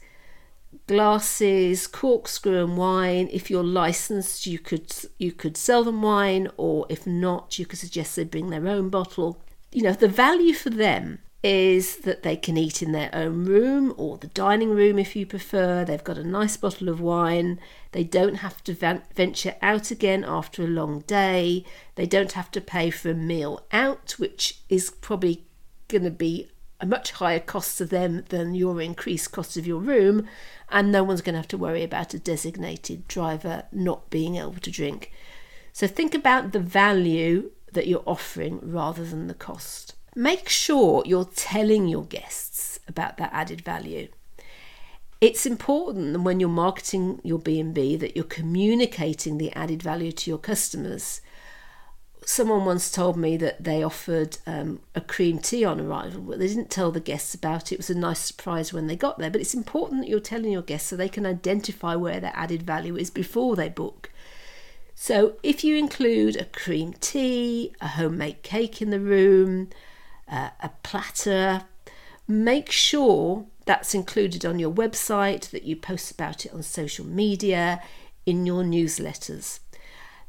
glasses, 0.85 1.87
corkscrew 1.87 2.63
and 2.63 2.77
wine. 2.77 3.27
If 3.33 3.49
you're 3.49 3.63
licensed, 3.63 4.45
you 4.45 4.59
could 4.59 4.93
you 5.17 5.31
could 5.31 5.57
sell 5.57 5.83
them 5.83 6.03
wine, 6.03 6.47
or 6.55 6.85
if 6.89 7.07
not, 7.07 7.57
you 7.57 7.65
could 7.65 7.79
suggest 7.79 8.15
they 8.15 8.23
bring 8.23 8.51
their 8.51 8.67
own 8.67 8.89
bottle. 8.89 9.43
You 9.71 9.81
know, 9.81 9.93
the 9.93 10.07
value 10.07 10.53
for 10.53 10.69
them 10.69 11.21
is 11.43 11.97
that 11.97 12.23
they 12.23 12.37
can 12.37 12.57
eat 12.57 12.81
in 12.81 12.93
their 12.93 13.09
own 13.13 13.43
room 13.43 13.93
or 13.97 14.17
the 14.17 14.27
dining 14.27 14.69
room 14.69 14.97
if 14.97 15.13
you 15.13 15.25
prefer. 15.25 15.83
They've 15.83 16.03
got 16.03 16.17
a 16.17 16.23
nice 16.23 16.55
bottle 16.55 16.87
of 16.87 17.01
wine. 17.01 17.59
They 17.91 18.05
don't 18.05 18.35
have 18.35 18.63
to 18.63 18.73
venture 19.13 19.55
out 19.61 19.91
again 19.91 20.23
after 20.23 20.63
a 20.63 20.67
long 20.67 21.01
day. 21.01 21.65
They 21.95 22.05
don't 22.05 22.31
have 22.31 22.49
to 22.51 22.61
pay 22.61 22.89
for 22.89 23.11
a 23.11 23.15
meal 23.15 23.65
out, 23.73 24.15
which 24.17 24.61
is 24.69 24.89
probably 24.89 25.43
going 25.89 26.05
to 26.05 26.11
be 26.11 26.47
a 26.79 26.85
much 26.85 27.11
higher 27.11 27.41
cost 27.41 27.77
to 27.77 27.85
them 27.85 28.23
than 28.29 28.55
your 28.55 28.81
increased 28.81 29.33
cost 29.33 29.57
of 29.57 29.67
your 29.67 29.81
room. 29.81 30.27
And 30.69 30.93
no 30.93 31.03
one's 31.03 31.21
going 31.21 31.33
to 31.33 31.39
have 31.39 31.47
to 31.49 31.57
worry 31.57 31.83
about 31.83 32.13
a 32.13 32.19
designated 32.19 33.05
driver 33.09 33.63
not 33.73 34.09
being 34.09 34.37
able 34.37 34.53
to 34.53 34.71
drink. 34.71 35.11
So 35.73 35.87
think 35.87 36.15
about 36.15 36.53
the 36.53 36.59
value 36.59 37.51
that 37.73 37.87
you're 37.87 38.03
offering 38.05 38.59
rather 38.63 39.03
than 39.03 39.27
the 39.27 39.33
cost 39.33 39.95
make 40.15 40.49
sure 40.49 41.03
you're 41.05 41.29
telling 41.35 41.87
your 41.87 42.05
guests 42.05 42.79
about 42.87 43.17
that 43.17 43.31
added 43.33 43.61
value. 43.61 44.07
It's 45.21 45.45
important 45.45 46.21
when 46.23 46.41
you're 46.41 46.49
marketing 46.49 47.21
your 47.23 47.39
B&B 47.39 47.95
that 47.95 48.15
you're 48.15 48.25
communicating 48.25 49.37
the 49.37 49.53
added 49.53 49.81
value 49.81 50.11
to 50.11 50.29
your 50.29 50.37
customers. 50.37 51.21
Someone 52.25 52.65
once 52.65 52.91
told 52.91 53.15
me 53.15 53.37
that 53.37 53.63
they 53.63 53.81
offered 53.81 54.37
um, 54.45 54.81
a 54.95 55.01
cream 55.01 55.39
tea 55.39 55.63
on 55.63 55.79
arrival, 55.79 56.21
but 56.21 56.39
they 56.39 56.47
didn't 56.47 56.69
tell 56.69 56.91
the 56.91 56.99
guests 56.99 57.33
about 57.33 57.71
it. 57.71 57.75
It 57.75 57.79
was 57.79 57.89
a 57.89 57.95
nice 57.95 58.19
surprise 58.19 58.73
when 58.73 58.87
they 58.87 58.97
got 58.97 59.17
there. 59.17 59.31
But 59.31 59.39
it's 59.39 59.53
important 59.53 60.01
that 60.01 60.09
you're 60.09 60.19
telling 60.19 60.51
your 60.51 60.61
guests 60.61 60.89
so 60.89 60.97
they 60.97 61.07
can 61.07 61.25
identify 61.25 61.95
where 61.95 62.19
their 62.19 62.33
added 62.35 62.63
value 62.63 62.97
is 62.97 63.09
before 63.09 63.55
they 63.55 63.69
book. 63.69 64.09
So 64.93 65.35
if 65.41 65.63
you 65.63 65.77
include 65.77 66.35
a 66.35 66.45
cream 66.45 66.93
tea, 66.99 67.73
a 67.81 67.87
homemade 67.87 68.43
cake 68.43 68.81
in 68.81 68.89
the 68.89 68.99
room, 68.99 69.69
uh, 70.33 70.49
a 70.61 70.69
platter. 70.81 71.63
Make 72.27 72.71
sure 72.71 73.45
that's 73.65 73.93
included 73.93 74.45
on 74.45 74.59
your 74.59 74.71
website, 74.71 75.51
that 75.51 75.63
you 75.63 75.75
post 75.75 76.11
about 76.11 76.45
it 76.45 76.53
on 76.53 76.63
social 76.63 77.05
media, 77.05 77.81
in 78.25 78.45
your 78.45 78.63
newsletters. 78.63 79.59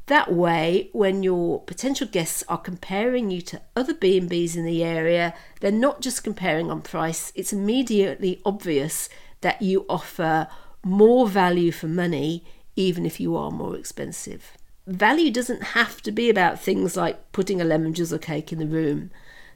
That 0.07 0.31
way, 0.31 0.89
when 0.93 1.23
your 1.23 1.61
potential 1.61 2.07
guests 2.07 2.43
are 2.47 2.59
comparing 2.59 3.31
you 3.31 3.41
to 3.41 3.61
other 3.75 3.93
B&Bs 3.93 4.55
in 4.55 4.63
the 4.63 4.83
area, 4.83 5.33
they're 5.59 5.71
not 5.71 6.01
just 6.01 6.23
comparing 6.23 6.69
on 6.69 6.81
price, 6.81 7.31
it's 7.33 7.51
immediately 7.51 8.41
obvious 8.45 9.09
that 9.41 9.63
you 9.63 9.85
offer 9.89 10.47
more 10.83 11.27
value 11.27 11.71
for 11.71 11.87
money 11.87 12.43
even 12.75 13.05
if 13.05 13.19
you 13.19 13.35
are 13.35 13.49
more 13.49 13.75
expensive. 13.75 14.51
Value 14.85 15.31
doesn't 15.31 15.63
have 15.63 16.01
to 16.03 16.11
be 16.11 16.29
about 16.29 16.61
things 16.61 16.95
like 16.95 17.31
putting 17.31 17.59
a 17.59 17.65
lemon 17.65 17.91
drizzle 17.91 18.19
cake 18.19 18.51
in 18.51 18.59
the 18.59 18.67
room 18.67 19.09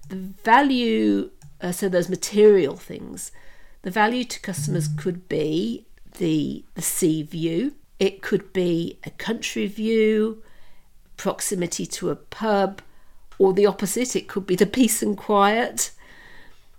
the 0.10 0.16
value, 0.16 1.32
uh, 1.62 1.72
so 1.72 1.88
those 1.88 2.10
material 2.10 2.76
things, 2.76 3.32
the 3.82 3.92
value 3.92 4.26
to 4.26 4.40
customers 4.42 4.88
could 4.88 5.30
be 5.30 5.86
the, 6.18 6.64
the 6.74 6.82
sea 6.82 7.24
view, 7.24 7.76
it 8.00 8.22
could 8.22 8.52
be 8.54 9.00
a 9.04 9.10
country 9.12 9.68
view, 9.68 10.44
proximity 11.18 11.86
to 11.86 12.10
a 12.10 12.16
pub, 12.16 12.82
or 13.38 13.54
the 13.54 13.66
opposite, 13.66 14.16
it 14.16 14.28
could 14.28 14.46
be 14.46 14.56
the 14.56 14.66
peace 14.66 15.02
and 15.02 15.18
quiet. 15.18 15.92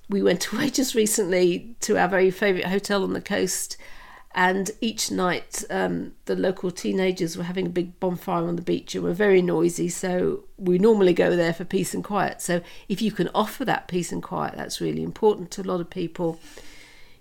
We 0.09 0.23
went 0.23 0.47
away 0.53 0.71
just 0.71 0.95
recently 0.95 1.75
to 1.81 1.97
our 1.97 2.09
very 2.09 2.31
favourite 2.31 2.67
hotel 2.67 3.03
on 3.03 3.13
the 3.13 3.21
coast 3.21 3.77
and 4.33 4.71
each 4.81 5.11
night 5.11 5.65
um, 5.71 6.13
the 6.27 6.37
local 6.37 6.71
teenagers 6.71 7.37
were 7.37 7.45
having 7.45 7.67
a 7.67 7.71
big 7.71 7.99
bonfire 7.99 8.45
on 8.47 8.57
the 8.57 8.63
beach 8.63 8.95
and 8.95 9.03
were 9.03 9.13
very 9.13 9.43
noisy. 9.43 9.89
So 9.89 10.45
we 10.57 10.79
normally 10.79 11.13
go 11.13 11.35
there 11.35 11.53
for 11.53 11.65
peace 11.65 11.95
and 11.95 12.05
quiet. 12.05 12.41
So 12.41 12.61
if 12.89 13.03
you 13.03 13.11
can 13.11 13.29
offer 13.35 13.65
that 13.65 13.89
peace 13.89 14.13
and 14.13 14.23
quiet 14.23 14.55
that's 14.57 14.81
really 14.81 15.03
important 15.03 15.51
to 15.53 15.63
a 15.63 15.65
lot 15.65 15.81
of 15.81 15.91
people. 15.91 16.39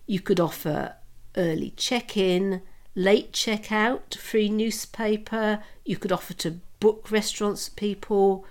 You 0.05 0.19
could 0.19 0.39
offer 0.39 0.95
early 1.35 1.71
check-in 1.71 2.61
late 2.95 3.33
check-out 3.33 4.15
free 4.15 4.49
newspaper. 4.49 5.63
You 5.85 5.97
could 5.97 6.11
offer 6.11 6.33
to 6.33 6.59
book 6.79 7.09
restaurants 7.11 7.67
for 7.67 7.75
people 7.75 8.45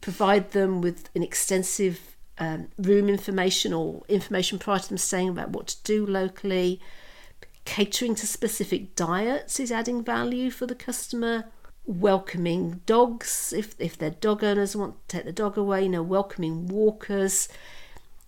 provide 0.00 0.50
them 0.50 0.82
with 0.82 1.08
an 1.14 1.22
extensive 1.22 2.16
um, 2.38 2.68
room 2.76 3.08
information 3.08 3.72
or 3.72 4.02
information 4.08 4.58
prior 4.58 4.80
to 4.80 4.88
them 4.88 4.98
staying 4.98 5.28
about 5.28 5.50
what 5.50 5.68
to 5.68 5.76
do 5.84 6.04
locally 6.04 6.80
Catering 7.64 8.14
to 8.16 8.26
specific 8.26 8.94
diets 8.96 9.60
is 9.60 9.72
adding 9.72 10.02
value 10.02 10.50
for 10.50 10.66
the 10.66 10.74
customer. 10.74 11.44
Welcoming 11.84 12.80
dogs, 12.86 13.52
if, 13.56 13.74
if 13.78 13.98
their 13.98 14.10
dog 14.10 14.44
owners 14.44 14.76
want 14.76 14.96
to 15.08 15.16
take 15.16 15.24
the 15.24 15.32
dog 15.32 15.56
away, 15.56 15.84
you 15.84 15.88
know, 15.88 16.02
welcoming 16.02 16.68
walkers. 16.68 17.48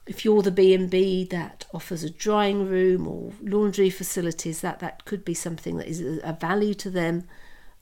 If 0.07 0.25
you're 0.25 0.42
the 0.42 0.51
B&B 0.51 1.25
that 1.31 1.64
offers 1.73 2.03
a 2.05 2.11
drying 2.11 2.68
room 2.68 3.07
or 3.07 3.33
laundry 3.40 3.90
facilities, 3.90 4.61
that, 4.61 4.81
that 4.81 5.05
could 5.05 5.25
be 5.25 5.35
something 5.35 5.79
that 5.79 5.88
is 5.88 6.01
a 6.01 6.37
value 6.38 6.75
to 6.75 6.90
them 6.90 7.25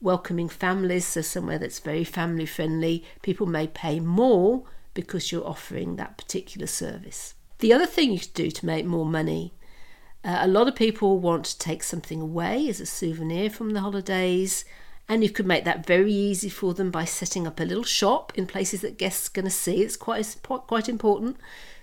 welcoming 0.03 0.49
families, 0.49 1.07
so 1.07 1.23
somewhere 1.23 1.59
that's 1.59 1.79
very 1.79 2.05
family 2.05 2.45
friendly, 2.45 3.05
people 3.23 3.47
may 3.47 3.67
pay 3.69 4.01
more 4.01 4.65
because 4.95 5.31
you're 5.33 5.47
offering 5.47 5.97
that 5.97 6.19
particular 6.19 6.67
service. 6.67 7.35
The 7.61 7.73
other 7.73 7.87
thing 7.87 8.13
you 8.13 8.19
could 8.19 8.35
do 8.35 8.51
to 8.51 8.67
make 8.67 8.85
more 8.85 9.07
money 9.07 9.55
uh, 10.25 10.39
a 10.41 10.49
lot 10.49 10.69
of 10.69 10.77
people 10.77 11.19
want 11.19 11.45
to 11.47 11.59
take 11.59 11.83
something 11.83 12.21
away 12.21 12.69
as 12.69 12.81
a 12.81 12.87
souvenir 12.87 13.51
from 13.51 13.71
the 13.71 13.81
holidays, 13.81 14.65
and 15.09 15.23
you 15.23 15.31
could 15.31 15.47
make 15.47 15.65
that 15.65 15.85
very 15.85 16.13
easy 16.13 16.49
for 16.49 16.75
them 16.75 16.91
by 16.91 17.05
setting 17.05 17.47
up 17.47 17.59
a 17.59 17.65
little 17.65 17.85
shop 17.85 18.33
in 18.37 18.47
places 18.47 18.83
that 18.83 18.99
guests 18.99 19.29
are 19.29 19.33
going 19.33 19.45
to 19.45 19.51
see. 19.51 19.83
It's 19.83 19.97
quite 19.97 20.37
quite 20.43 20.89
important, 20.89 21.37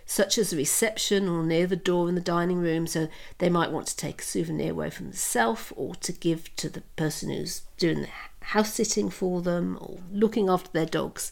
such 0.06 0.38
as 0.38 0.50
the 0.50 0.58
reception 0.58 1.28
or 1.28 1.44
near 1.44 1.68
the 1.68 1.76
door 1.76 2.08
in 2.08 2.16
the 2.16 2.22
dining 2.22 2.60
room. 2.60 2.88
So 2.88 3.10
they 3.40 3.50
might 3.50 3.72
want 3.72 3.88
to 3.88 3.98
take 3.98 4.22
a 4.22 4.26
souvenir 4.26 4.72
away 4.72 4.90
from 4.90 5.08
themselves 5.08 5.74
or 5.76 5.96
to 5.96 6.14
give 6.14 6.56
to 6.56 6.70
the 6.70 6.82
person 6.96 7.30
who's 7.30 7.64
doing 7.78 8.02
the 8.02 8.10
house 8.46 8.74
sitting 8.74 9.10
for 9.10 9.42
them 9.42 9.78
or 9.82 10.00
looking 10.12 10.50
after 10.50 10.72
their 10.72 10.86
dogs. 10.86 11.32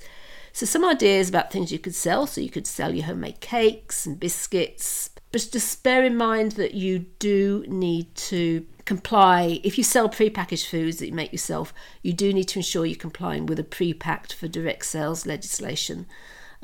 So 0.57 0.65
some 0.65 0.83
ideas 0.83 1.29
about 1.29 1.51
things 1.51 1.71
you 1.71 1.77
could 1.77 1.93
sell. 1.93 2.25
So 2.25 2.41
you 2.41 2.49
could 2.49 2.65
sell 2.65 2.91
your 2.91 3.05
homemade 3.05 3.41
cakes 3.41 4.07
and 4.07 4.19
biscuits, 4.19 5.11
but 5.31 5.47
just 5.51 5.83
bear 5.83 6.03
in 6.03 6.17
mind 6.17 6.53
that 6.53 6.73
you 6.73 7.05
do 7.19 7.63
need 7.67 8.15
to 8.15 8.65
comply. 8.83 9.59
If 9.63 9.77
you 9.77 9.83
sell 9.83 10.09
pre-packaged 10.09 10.65
foods 10.65 10.97
that 10.97 11.09
you 11.09 11.13
make 11.13 11.31
yourself, 11.31 11.75
you 12.01 12.11
do 12.11 12.33
need 12.33 12.45
to 12.45 12.57
ensure 12.57 12.87
you're 12.87 12.95
complying 12.97 13.45
with 13.45 13.59
a 13.59 13.63
pre-packed 13.63 14.33
for 14.33 14.47
direct 14.47 14.87
sales 14.87 15.27
legislation. 15.27 16.07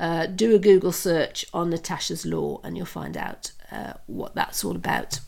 Uh, 0.00 0.26
do 0.26 0.56
a 0.56 0.58
Google 0.58 0.90
search 0.90 1.46
on 1.54 1.70
Natasha's 1.70 2.26
Law 2.26 2.60
and 2.64 2.76
you'll 2.76 2.86
find 2.86 3.16
out 3.16 3.52
uh, 3.70 3.92
what 4.06 4.34
that's 4.34 4.64
all 4.64 4.74
about. 4.74 5.20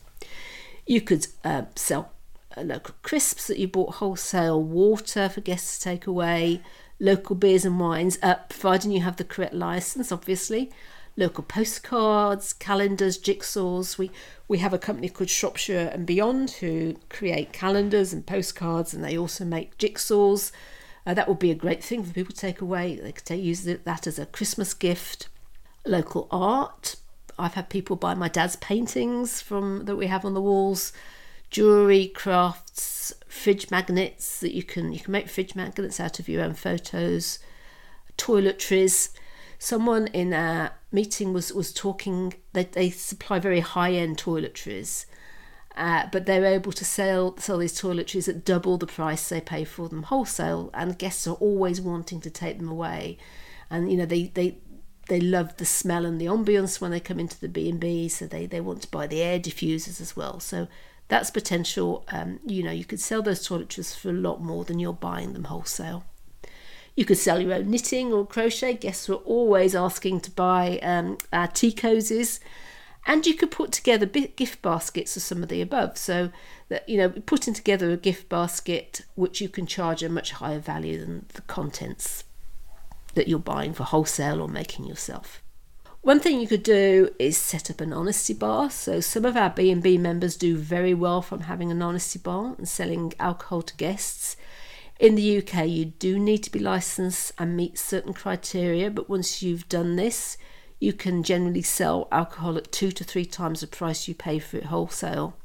You 0.85 0.99
could 0.99 1.27
uh, 1.45 1.61
sell 1.77 2.11
uh, 2.57 2.63
local 2.63 2.95
crisps 3.01 3.47
that 3.47 3.59
you 3.59 3.69
bought 3.69 3.95
wholesale, 3.95 4.61
water 4.61 5.29
for 5.29 5.39
guests 5.39 5.77
to 5.77 5.83
take 5.85 6.05
away, 6.05 6.61
local 6.99 7.35
beers 7.35 7.65
and 7.65 7.79
wines, 7.79 8.17
uh, 8.21 8.35
providing 8.49 8.91
you 8.91 9.01
have 9.01 9.17
the 9.17 9.23
correct 9.23 9.53
license, 9.53 10.11
obviously 10.11 10.71
local 11.17 11.43
postcards, 11.43 12.53
calendars, 12.53 13.17
jigsaws. 13.17 13.97
We 13.97 14.11
we 14.47 14.59
have 14.59 14.73
a 14.73 14.77
company 14.77 15.09
called 15.09 15.29
Shropshire 15.29 15.89
and 15.91 16.05
Beyond 16.05 16.51
who 16.51 16.95
create 17.09 17.51
calendars 17.51 18.13
and 18.13 18.25
postcards, 18.25 18.93
and 18.93 19.03
they 19.03 19.17
also 19.17 19.43
make 19.43 19.77
jigsaws. 19.77 20.51
Uh, 21.05 21.13
that 21.13 21.27
would 21.27 21.39
be 21.39 21.51
a 21.51 21.55
great 21.55 21.83
thing 21.83 22.03
for 22.03 22.13
people 22.13 22.33
to 22.33 22.39
take 22.39 22.61
away. 22.61 22.95
They 22.95 23.11
could 23.11 23.25
take, 23.25 23.43
use 23.43 23.63
that 23.63 24.07
as 24.07 24.19
a 24.19 24.25
Christmas 24.25 24.73
gift. 24.73 25.27
Local 25.85 26.27
art. 26.31 26.95
I've 27.39 27.53
had 27.53 27.69
people 27.69 27.95
buy 27.95 28.13
my 28.13 28.27
dad's 28.29 28.55
paintings 28.57 29.41
from 29.41 29.85
that 29.85 29.95
we 29.95 30.07
have 30.07 30.25
on 30.25 30.33
the 30.33 30.41
walls. 30.41 30.91
Jewelry, 31.49 32.07
crafts, 32.07 33.13
fridge 33.37 33.71
magnets 33.71 34.39
that 34.39 34.53
you 34.53 34.63
can 34.63 34.91
you 34.91 34.99
can 34.99 35.11
make 35.11 35.29
fridge 35.29 35.55
magnets 35.55 35.99
out 35.99 36.19
of 36.19 36.27
your 36.27 36.43
own 36.43 36.53
photos. 36.53 37.39
Toiletries 38.17 39.11
someone 39.59 40.07
in 40.07 40.33
a 40.33 40.71
meeting 40.91 41.33
was 41.33 41.51
was 41.53 41.73
talking 41.73 42.33
that 42.53 42.73
they 42.73 42.89
supply 42.89 43.39
very 43.39 43.59
high 43.59 43.93
end 43.93 44.17
toiletries. 44.17 45.05
Uh, 45.75 46.07
but 46.11 46.25
they're 46.25 46.45
able 46.45 46.71
to 46.71 46.83
sell 46.83 47.37
sell 47.37 47.59
these 47.59 47.79
toiletries 47.79 48.27
at 48.27 48.43
double 48.43 48.77
the 48.77 48.87
price 48.87 49.29
they 49.29 49.39
pay 49.39 49.63
for 49.63 49.87
them 49.89 50.03
wholesale, 50.03 50.71
and 50.73 50.97
guests 50.97 51.27
are 51.27 51.35
always 51.35 51.79
wanting 51.79 52.19
to 52.19 52.31
take 52.31 52.57
them 52.57 52.69
away, 52.69 53.17
and 53.69 53.91
you 53.91 53.97
know 53.97 54.05
they 54.05 54.23
they 54.23 54.57
they 55.07 55.21
love 55.21 55.55
the 55.57 55.65
smell 55.65 56.05
and 56.05 56.19
the 56.19 56.25
ambience 56.25 56.81
when 56.81 56.89
they 56.89 56.99
come 56.99 57.19
into 57.19 57.39
the 57.39 57.47
B 57.47 57.69
and 57.69 57.79
B, 57.79 58.07
so 58.07 58.25
they 58.25 58.47
they 58.47 58.59
want 58.59 58.81
to 58.81 58.89
buy 58.89 59.05
the 59.05 59.21
air 59.21 59.39
diffusers 59.39 60.01
as 60.01 60.15
well. 60.15 60.39
So 60.39 60.67
that's 61.07 61.31
potential. 61.31 62.05
Um, 62.09 62.39
you 62.45 62.63
know 62.63 62.71
you 62.71 62.85
could 62.85 62.99
sell 62.99 63.21
those 63.21 63.47
toiletries 63.47 63.97
for 63.97 64.09
a 64.09 64.13
lot 64.13 64.41
more 64.41 64.63
than 64.63 64.79
you're 64.79 64.93
buying 64.93 65.33
them 65.33 65.45
wholesale. 65.45 66.05
You 66.97 67.05
could 67.05 67.19
sell 67.19 67.39
your 67.39 67.53
own 67.53 67.69
knitting 67.69 68.11
or 68.11 68.25
crochet. 68.25 68.73
Guests 68.73 69.07
were 69.07 69.15
always 69.17 69.75
asking 69.75 70.21
to 70.21 70.31
buy 70.31 70.79
um, 70.79 71.19
our 71.31 71.47
tea 71.47 71.71
cozies. 71.71 72.39
And 73.05 73.25
you 73.25 73.35
could 73.35 73.51
put 73.51 73.71
together 73.71 74.07
gift 74.07 74.63
baskets 74.63 75.15
of 75.15 75.21
some 75.21 75.43
of 75.43 75.49
the 75.49 75.61
above. 75.61 75.97
So 75.97 76.31
that, 76.69 76.89
you 76.89 76.97
know, 76.97 77.09
putting 77.09 77.53
together 77.53 77.91
a 77.91 77.97
gift 77.97 78.27
basket 78.29 79.05
which 79.13 79.39
you 79.39 79.47
can 79.47 79.67
charge 79.67 80.01
a 80.01 80.09
much 80.09 80.31
higher 80.31 80.59
value 80.59 80.99
than 80.99 81.27
the 81.35 81.43
contents 81.43 82.23
that 83.13 83.27
you're 83.27 83.39
buying 83.39 83.73
for 83.73 83.83
wholesale 83.83 84.41
or 84.41 84.47
making 84.49 84.85
yourself. 84.85 85.41
One 86.07 86.21
thing 86.21 86.39
you 86.39 86.47
could 86.47 86.63
do 86.63 87.09
is 87.19 87.37
set 87.37 87.69
up 87.69 87.81
an 87.81 87.91
honesty 87.91 88.33
bar. 88.33 88.69
So 88.69 89.01
some 89.01 89.25
of 89.25 89.35
our 89.35 89.49
B&B 89.49 89.97
members 89.97 90.37
do 90.37 90.55
very 90.55 90.93
well 90.93 91.21
from 91.21 91.41
having 91.41 91.69
an 91.69 91.81
honesty 91.81 92.17
bar 92.17 92.55
and 92.57 92.65
selling 92.65 93.11
alcohol 93.19 93.61
to 93.63 93.75
guests. 93.75 94.37
In 95.01 95.15
the 95.15 95.39
UK, 95.39 95.67
you 95.67 95.83
do 95.83 96.17
need 96.17 96.43
to 96.43 96.49
be 96.49 96.59
licensed 96.59 97.33
and 97.37 97.57
meet 97.57 97.77
certain 97.77 98.13
criteria, 98.13 98.89
but 98.89 99.09
once 99.09 99.43
you've 99.43 99.67
done 99.67 99.97
this, 99.97 100.37
you 100.79 100.93
can 100.93 101.23
generally 101.23 101.61
sell 101.61 102.07
alcohol 102.09 102.57
at 102.57 102.71
two 102.71 102.93
to 102.93 103.03
three 103.03 103.25
times 103.25 103.59
the 103.59 103.67
price 103.67 104.07
you 104.07 104.15
pay 104.15 104.39
for 104.39 104.55
it 104.55 104.67
wholesale. 104.67 105.35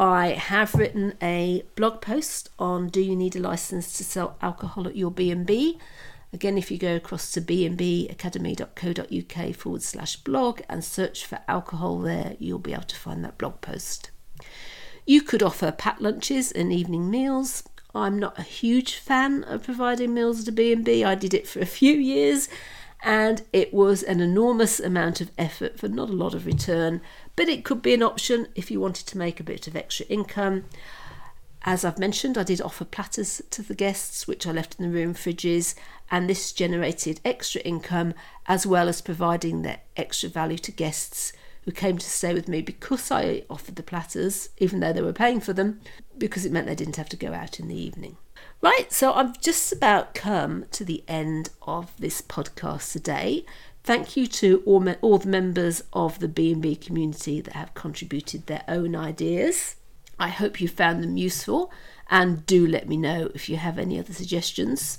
I 0.00 0.30
have 0.30 0.74
written 0.74 1.14
a 1.22 1.62
blog 1.76 2.00
post 2.00 2.50
on 2.58 2.88
do 2.88 3.00
you 3.00 3.14
need 3.14 3.36
a 3.36 3.40
license 3.40 3.96
to 3.98 4.02
sell 4.02 4.38
alcohol 4.42 4.88
at 4.88 4.96
your 4.96 5.12
B&B. 5.12 5.78
Again, 6.32 6.58
if 6.58 6.70
you 6.70 6.78
go 6.78 6.96
across 6.96 7.32
to 7.32 7.40
bnbacademy.co.uk 7.40 9.56
forward 9.56 9.82
slash 9.82 10.16
blog 10.16 10.60
and 10.68 10.84
search 10.84 11.24
for 11.24 11.38
alcohol 11.48 11.98
there, 11.98 12.36
you'll 12.38 12.58
be 12.58 12.74
able 12.74 12.82
to 12.82 12.96
find 12.96 13.24
that 13.24 13.38
blog 13.38 13.60
post. 13.60 14.10
You 15.06 15.22
could 15.22 15.42
offer 15.42 15.72
packed 15.72 16.02
lunches 16.02 16.52
and 16.52 16.70
evening 16.70 17.10
meals. 17.10 17.62
I'm 17.94 18.18
not 18.18 18.38
a 18.38 18.42
huge 18.42 18.96
fan 18.96 19.42
of 19.44 19.62
providing 19.62 20.12
meals 20.12 20.44
to 20.44 20.52
B&B. 20.52 21.02
I 21.02 21.14
did 21.14 21.32
it 21.32 21.48
for 21.48 21.60
a 21.60 21.66
few 21.66 21.94
years 21.94 22.50
and 23.02 23.42
it 23.52 23.72
was 23.72 24.02
an 24.02 24.20
enormous 24.20 24.80
amount 24.80 25.20
of 25.20 25.30
effort 25.38 25.78
for 25.78 25.88
not 25.88 26.10
a 26.10 26.12
lot 26.12 26.34
of 26.34 26.46
return, 26.46 27.00
but 27.36 27.48
it 27.48 27.64
could 27.64 27.80
be 27.80 27.94
an 27.94 28.02
option 28.02 28.48
if 28.54 28.70
you 28.70 28.80
wanted 28.80 29.06
to 29.06 29.18
make 29.18 29.40
a 29.40 29.44
bit 29.44 29.66
of 29.66 29.76
extra 29.76 30.04
income. 30.06 30.64
As 31.62 31.84
I've 31.84 31.98
mentioned, 31.98 32.38
I 32.38 32.44
did 32.44 32.60
offer 32.60 32.84
platters 32.84 33.42
to 33.50 33.62
the 33.62 33.74
guests, 33.74 34.26
which 34.26 34.46
I 34.46 34.52
left 34.52 34.76
in 34.78 34.84
the 34.84 34.96
room 34.96 35.14
fridges, 35.14 35.74
and 36.10 36.28
this 36.28 36.52
generated 36.52 37.20
extra 37.24 37.60
income 37.62 38.14
as 38.46 38.66
well 38.66 38.88
as 38.88 39.00
providing 39.00 39.62
that 39.62 39.84
extra 39.96 40.28
value 40.28 40.58
to 40.58 40.72
guests 40.72 41.32
who 41.64 41.72
came 41.72 41.98
to 41.98 42.08
stay 42.08 42.32
with 42.32 42.48
me 42.48 42.62
because 42.62 43.10
I 43.10 43.42
offered 43.50 43.76
the 43.76 43.82
platters, 43.82 44.48
even 44.56 44.80
though 44.80 44.92
they 44.92 45.02
were 45.02 45.12
paying 45.12 45.40
for 45.40 45.52
them, 45.52 45.80
because 46.16 46.46
it 46.46 46.52
meant 46.52 46.66
they 46.66 46.74
didn't 46.74 46.96
have 46.96 47.10
to 47.10 47.16
go 47.16 47.34
out 47.34 47.60
in 47.60 47.68
the 47.68 47.78
evening. 47.78 48.16
Right, 48.62 48.90
so 48.90 49.12
I've 49.12 49.40
just 49.40 49.72
about 49.72 50.14
come 50.14 50.64
to 50.70 50.84
the 50.84 51.04
end 51.06 51.50
of 51.62 51.92
this 51.98 52.22
podcast 52.22 52.92
today. 52.92 53.44
Thank 53.84 54.16
you 54.16 54.26
to 54.26 54.62
all, 54.64 54.80
me- 54.80 54.96
all 55.00 55.18
the 55.18 55.28
members 55.28 55.82
of 55.92 56.20
the 56.20 56.28
B&B 56.28 56.76
community 56.76 57.40
that 57.40 57.54
have 57.54 57.74
contributed 57.74 58.46
their 58.46 58.64
own 58.66 58.96
ideas. 58.96 59.76
I 60.18 60.28
hope 60.28 60.60
you 60.60 60.68
found 60.68 61.02
them 61.02 61.16
useful 61.16 61.72
and 62.10 62.44
do 62.46 62.66
let 62.66 62.88
me 62.88 62.96
know 62.96 63.30
if 63.34 63.48
you 63.48 63.56
have 63.56 63.78
any 63.78 63.98
other 63.98 64.12
suggestions. 64.12 64.98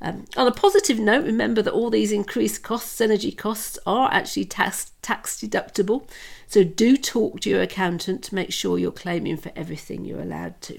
Um, 0.00 0.26
on 0.36 0.46
a 0.46 0.52
positive 0.52 0.98
note, 0.98 1.24
remember 1.24 1.60
that 1.62 1.72
all 1.72 1.90
these 1.90 2.12
increased 2.12 2.62
costs, 2.62 3.00
energy 3.00 3.32
costs, 3.32 3.78
are 3.84 4.12
actually 4.12 4.44
tax, 4.44 4.92
tax 5.02 5.40
deductible. 5.40 6.08
So 6.46 6.62
do 6.62 6.96
talk 6.96 7.40
to 7.40 7.50
your 7.50 7.62
accountant 7.62 8.22
to 8.24 8.34
make 8.34 8.52
sure 8.52 8.78
you're 8.78 8.92
claiming 8.92 9.36
for 9.36 9.50
everything 9.56 10.04
you're 10.04 10.20
allowed 10.20 10.60
to. 10.62 10.78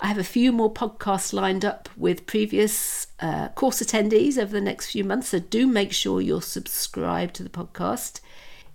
I 0.00 0.08
have 0.08 0.18
a 0.18 0.24
few 0.24 0.50
more 0.50 0.72
podcasts 0.72 1.32
lined 1.32 1.64
up 1.64 1.88
with 1.96 2.26
previous 2.26 3.06
uh, 3.20 3.48
course 3.50 3.82
attendees 3.82 4.38
over 4.38 4.52
the 4.52 4.60
next 4.60 4.90
few 4.90 5.04
months, 5.04 5.28
so 5.28 5.38
do 5.38 5.66
make 5.66 5.92
sure 5.92 6.20
you're 6.20 6.42
subscribed 6.42 7.34
to 7.36 7.42
the 7.42 7.50
podcast. 7.50 8.20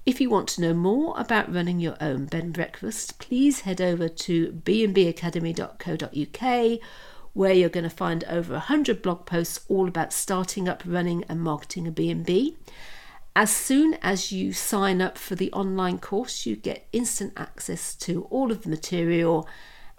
If 0.10 0.20
you 0.20 0.30
want 0.32 0.50
to 0.50 0.62
know 0.62 0.74
more 0.74 1.14
about 1.20 1.54
running 1.54 1.80
your 1.80 1.96
own 2.02 2.26
bed 2.26 2.44
and 2.44 2.52
breakfast, 2.52 3.20
please 3.20 3.60
head 3.60 3.80
over 3.80 4.10
to 4.10 4.54
bnbacademy.co.uk 4.54 6.80
where 7.34 7.54
you're 7.54 7.70
going 7.70 7.84
to 7.84 7.92
find 7.92 8.24
over 8.24 8.54
100 8.54 9.04
blog 9.04 9.28
posts 9.28 9.60
all 9.68 9.88
about 9.88 10.12
starting 10.12 10.68
up, 10.68 10.82
running 10.84 11.24
and 11.30 11.42
marketing 11.42 11.86
a 11.86 11.92
B&B. 11.92 12.58
As 13.36 13.56
soon 13.56 14.00
as 14.02 14.32
you 14.32 14.52
sign 14.52 15.00
up 15.00 15.16
for 15.16 15.36
the 15.36 15.52
online 15.52 16.00
course, 16.00 16.44
you 16.44 16.56
get 16.56 16.88
instant 16.92 17.34
access 17.38 17.94
to 17.98 18.24
all 18.32 18.52
of 18.52 18.64
the 18.64 18.70
material 18.70 19.48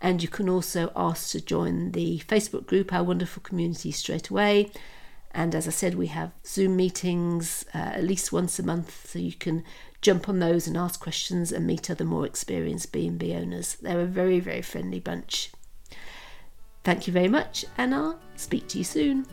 and 0.01 0.25
you 0.25 0.29
can 0.29 0.49
also 0.49 0.90
ask 0.96 1.31
to 1.31 1.40
join 1.40 1.92
the 1.92 2.18
Facebook 2.27 2.66
group, 2.66 2.92
our 2.92 3.05
wonderful 3.05 3.44
community, 3.44 3.92
straight 3.92 4.29
away. 4.29 4.73
And 5.33 5.55
as 5.55 5.68
I 5.68 5.70
said, 5.70 5.94
we 5.94 6.09
have 6.09 6.33
Zoom 6.44 6.75
meetings 6.75 7.64
uh, 7.73 7.79
at 7.79 8.03
least 8.03 8.33
once 8.33 8.59
a 8.59 8.64
month, 8.64 9.09
so 9.09 9.20
you 9.20 9.35
can 9.35 9.62
jump 10.00 10.28
on 10.28 10.38
those 10.38 10.66
and 10.66 10.76
ask 10.76 11.00
questions 11.00 11.52
and 11.52 11.66
meet 11.66 11.90
other 11.90 12.04
more 12.04 12.26
experienced 12.26 12.92
B&B 12.92 13.34
owners. 13.34 13.74
They're 13.74 14.00
a 14.00 14.06
very, 14.06 14.40
very 14.40 14.62
friendly 14.62 15.00
bunch. 15.00 15.50
Thank 16.82 17.06
you 17.06 17.12
very 17.12 17.28
much, 17.28 17.64
and 17.76 17.94
I'll 17.94 18.18
speak 18.36 18.68
to 18.68 18.78
you 18.78 18.84
soon. 18.84 19.26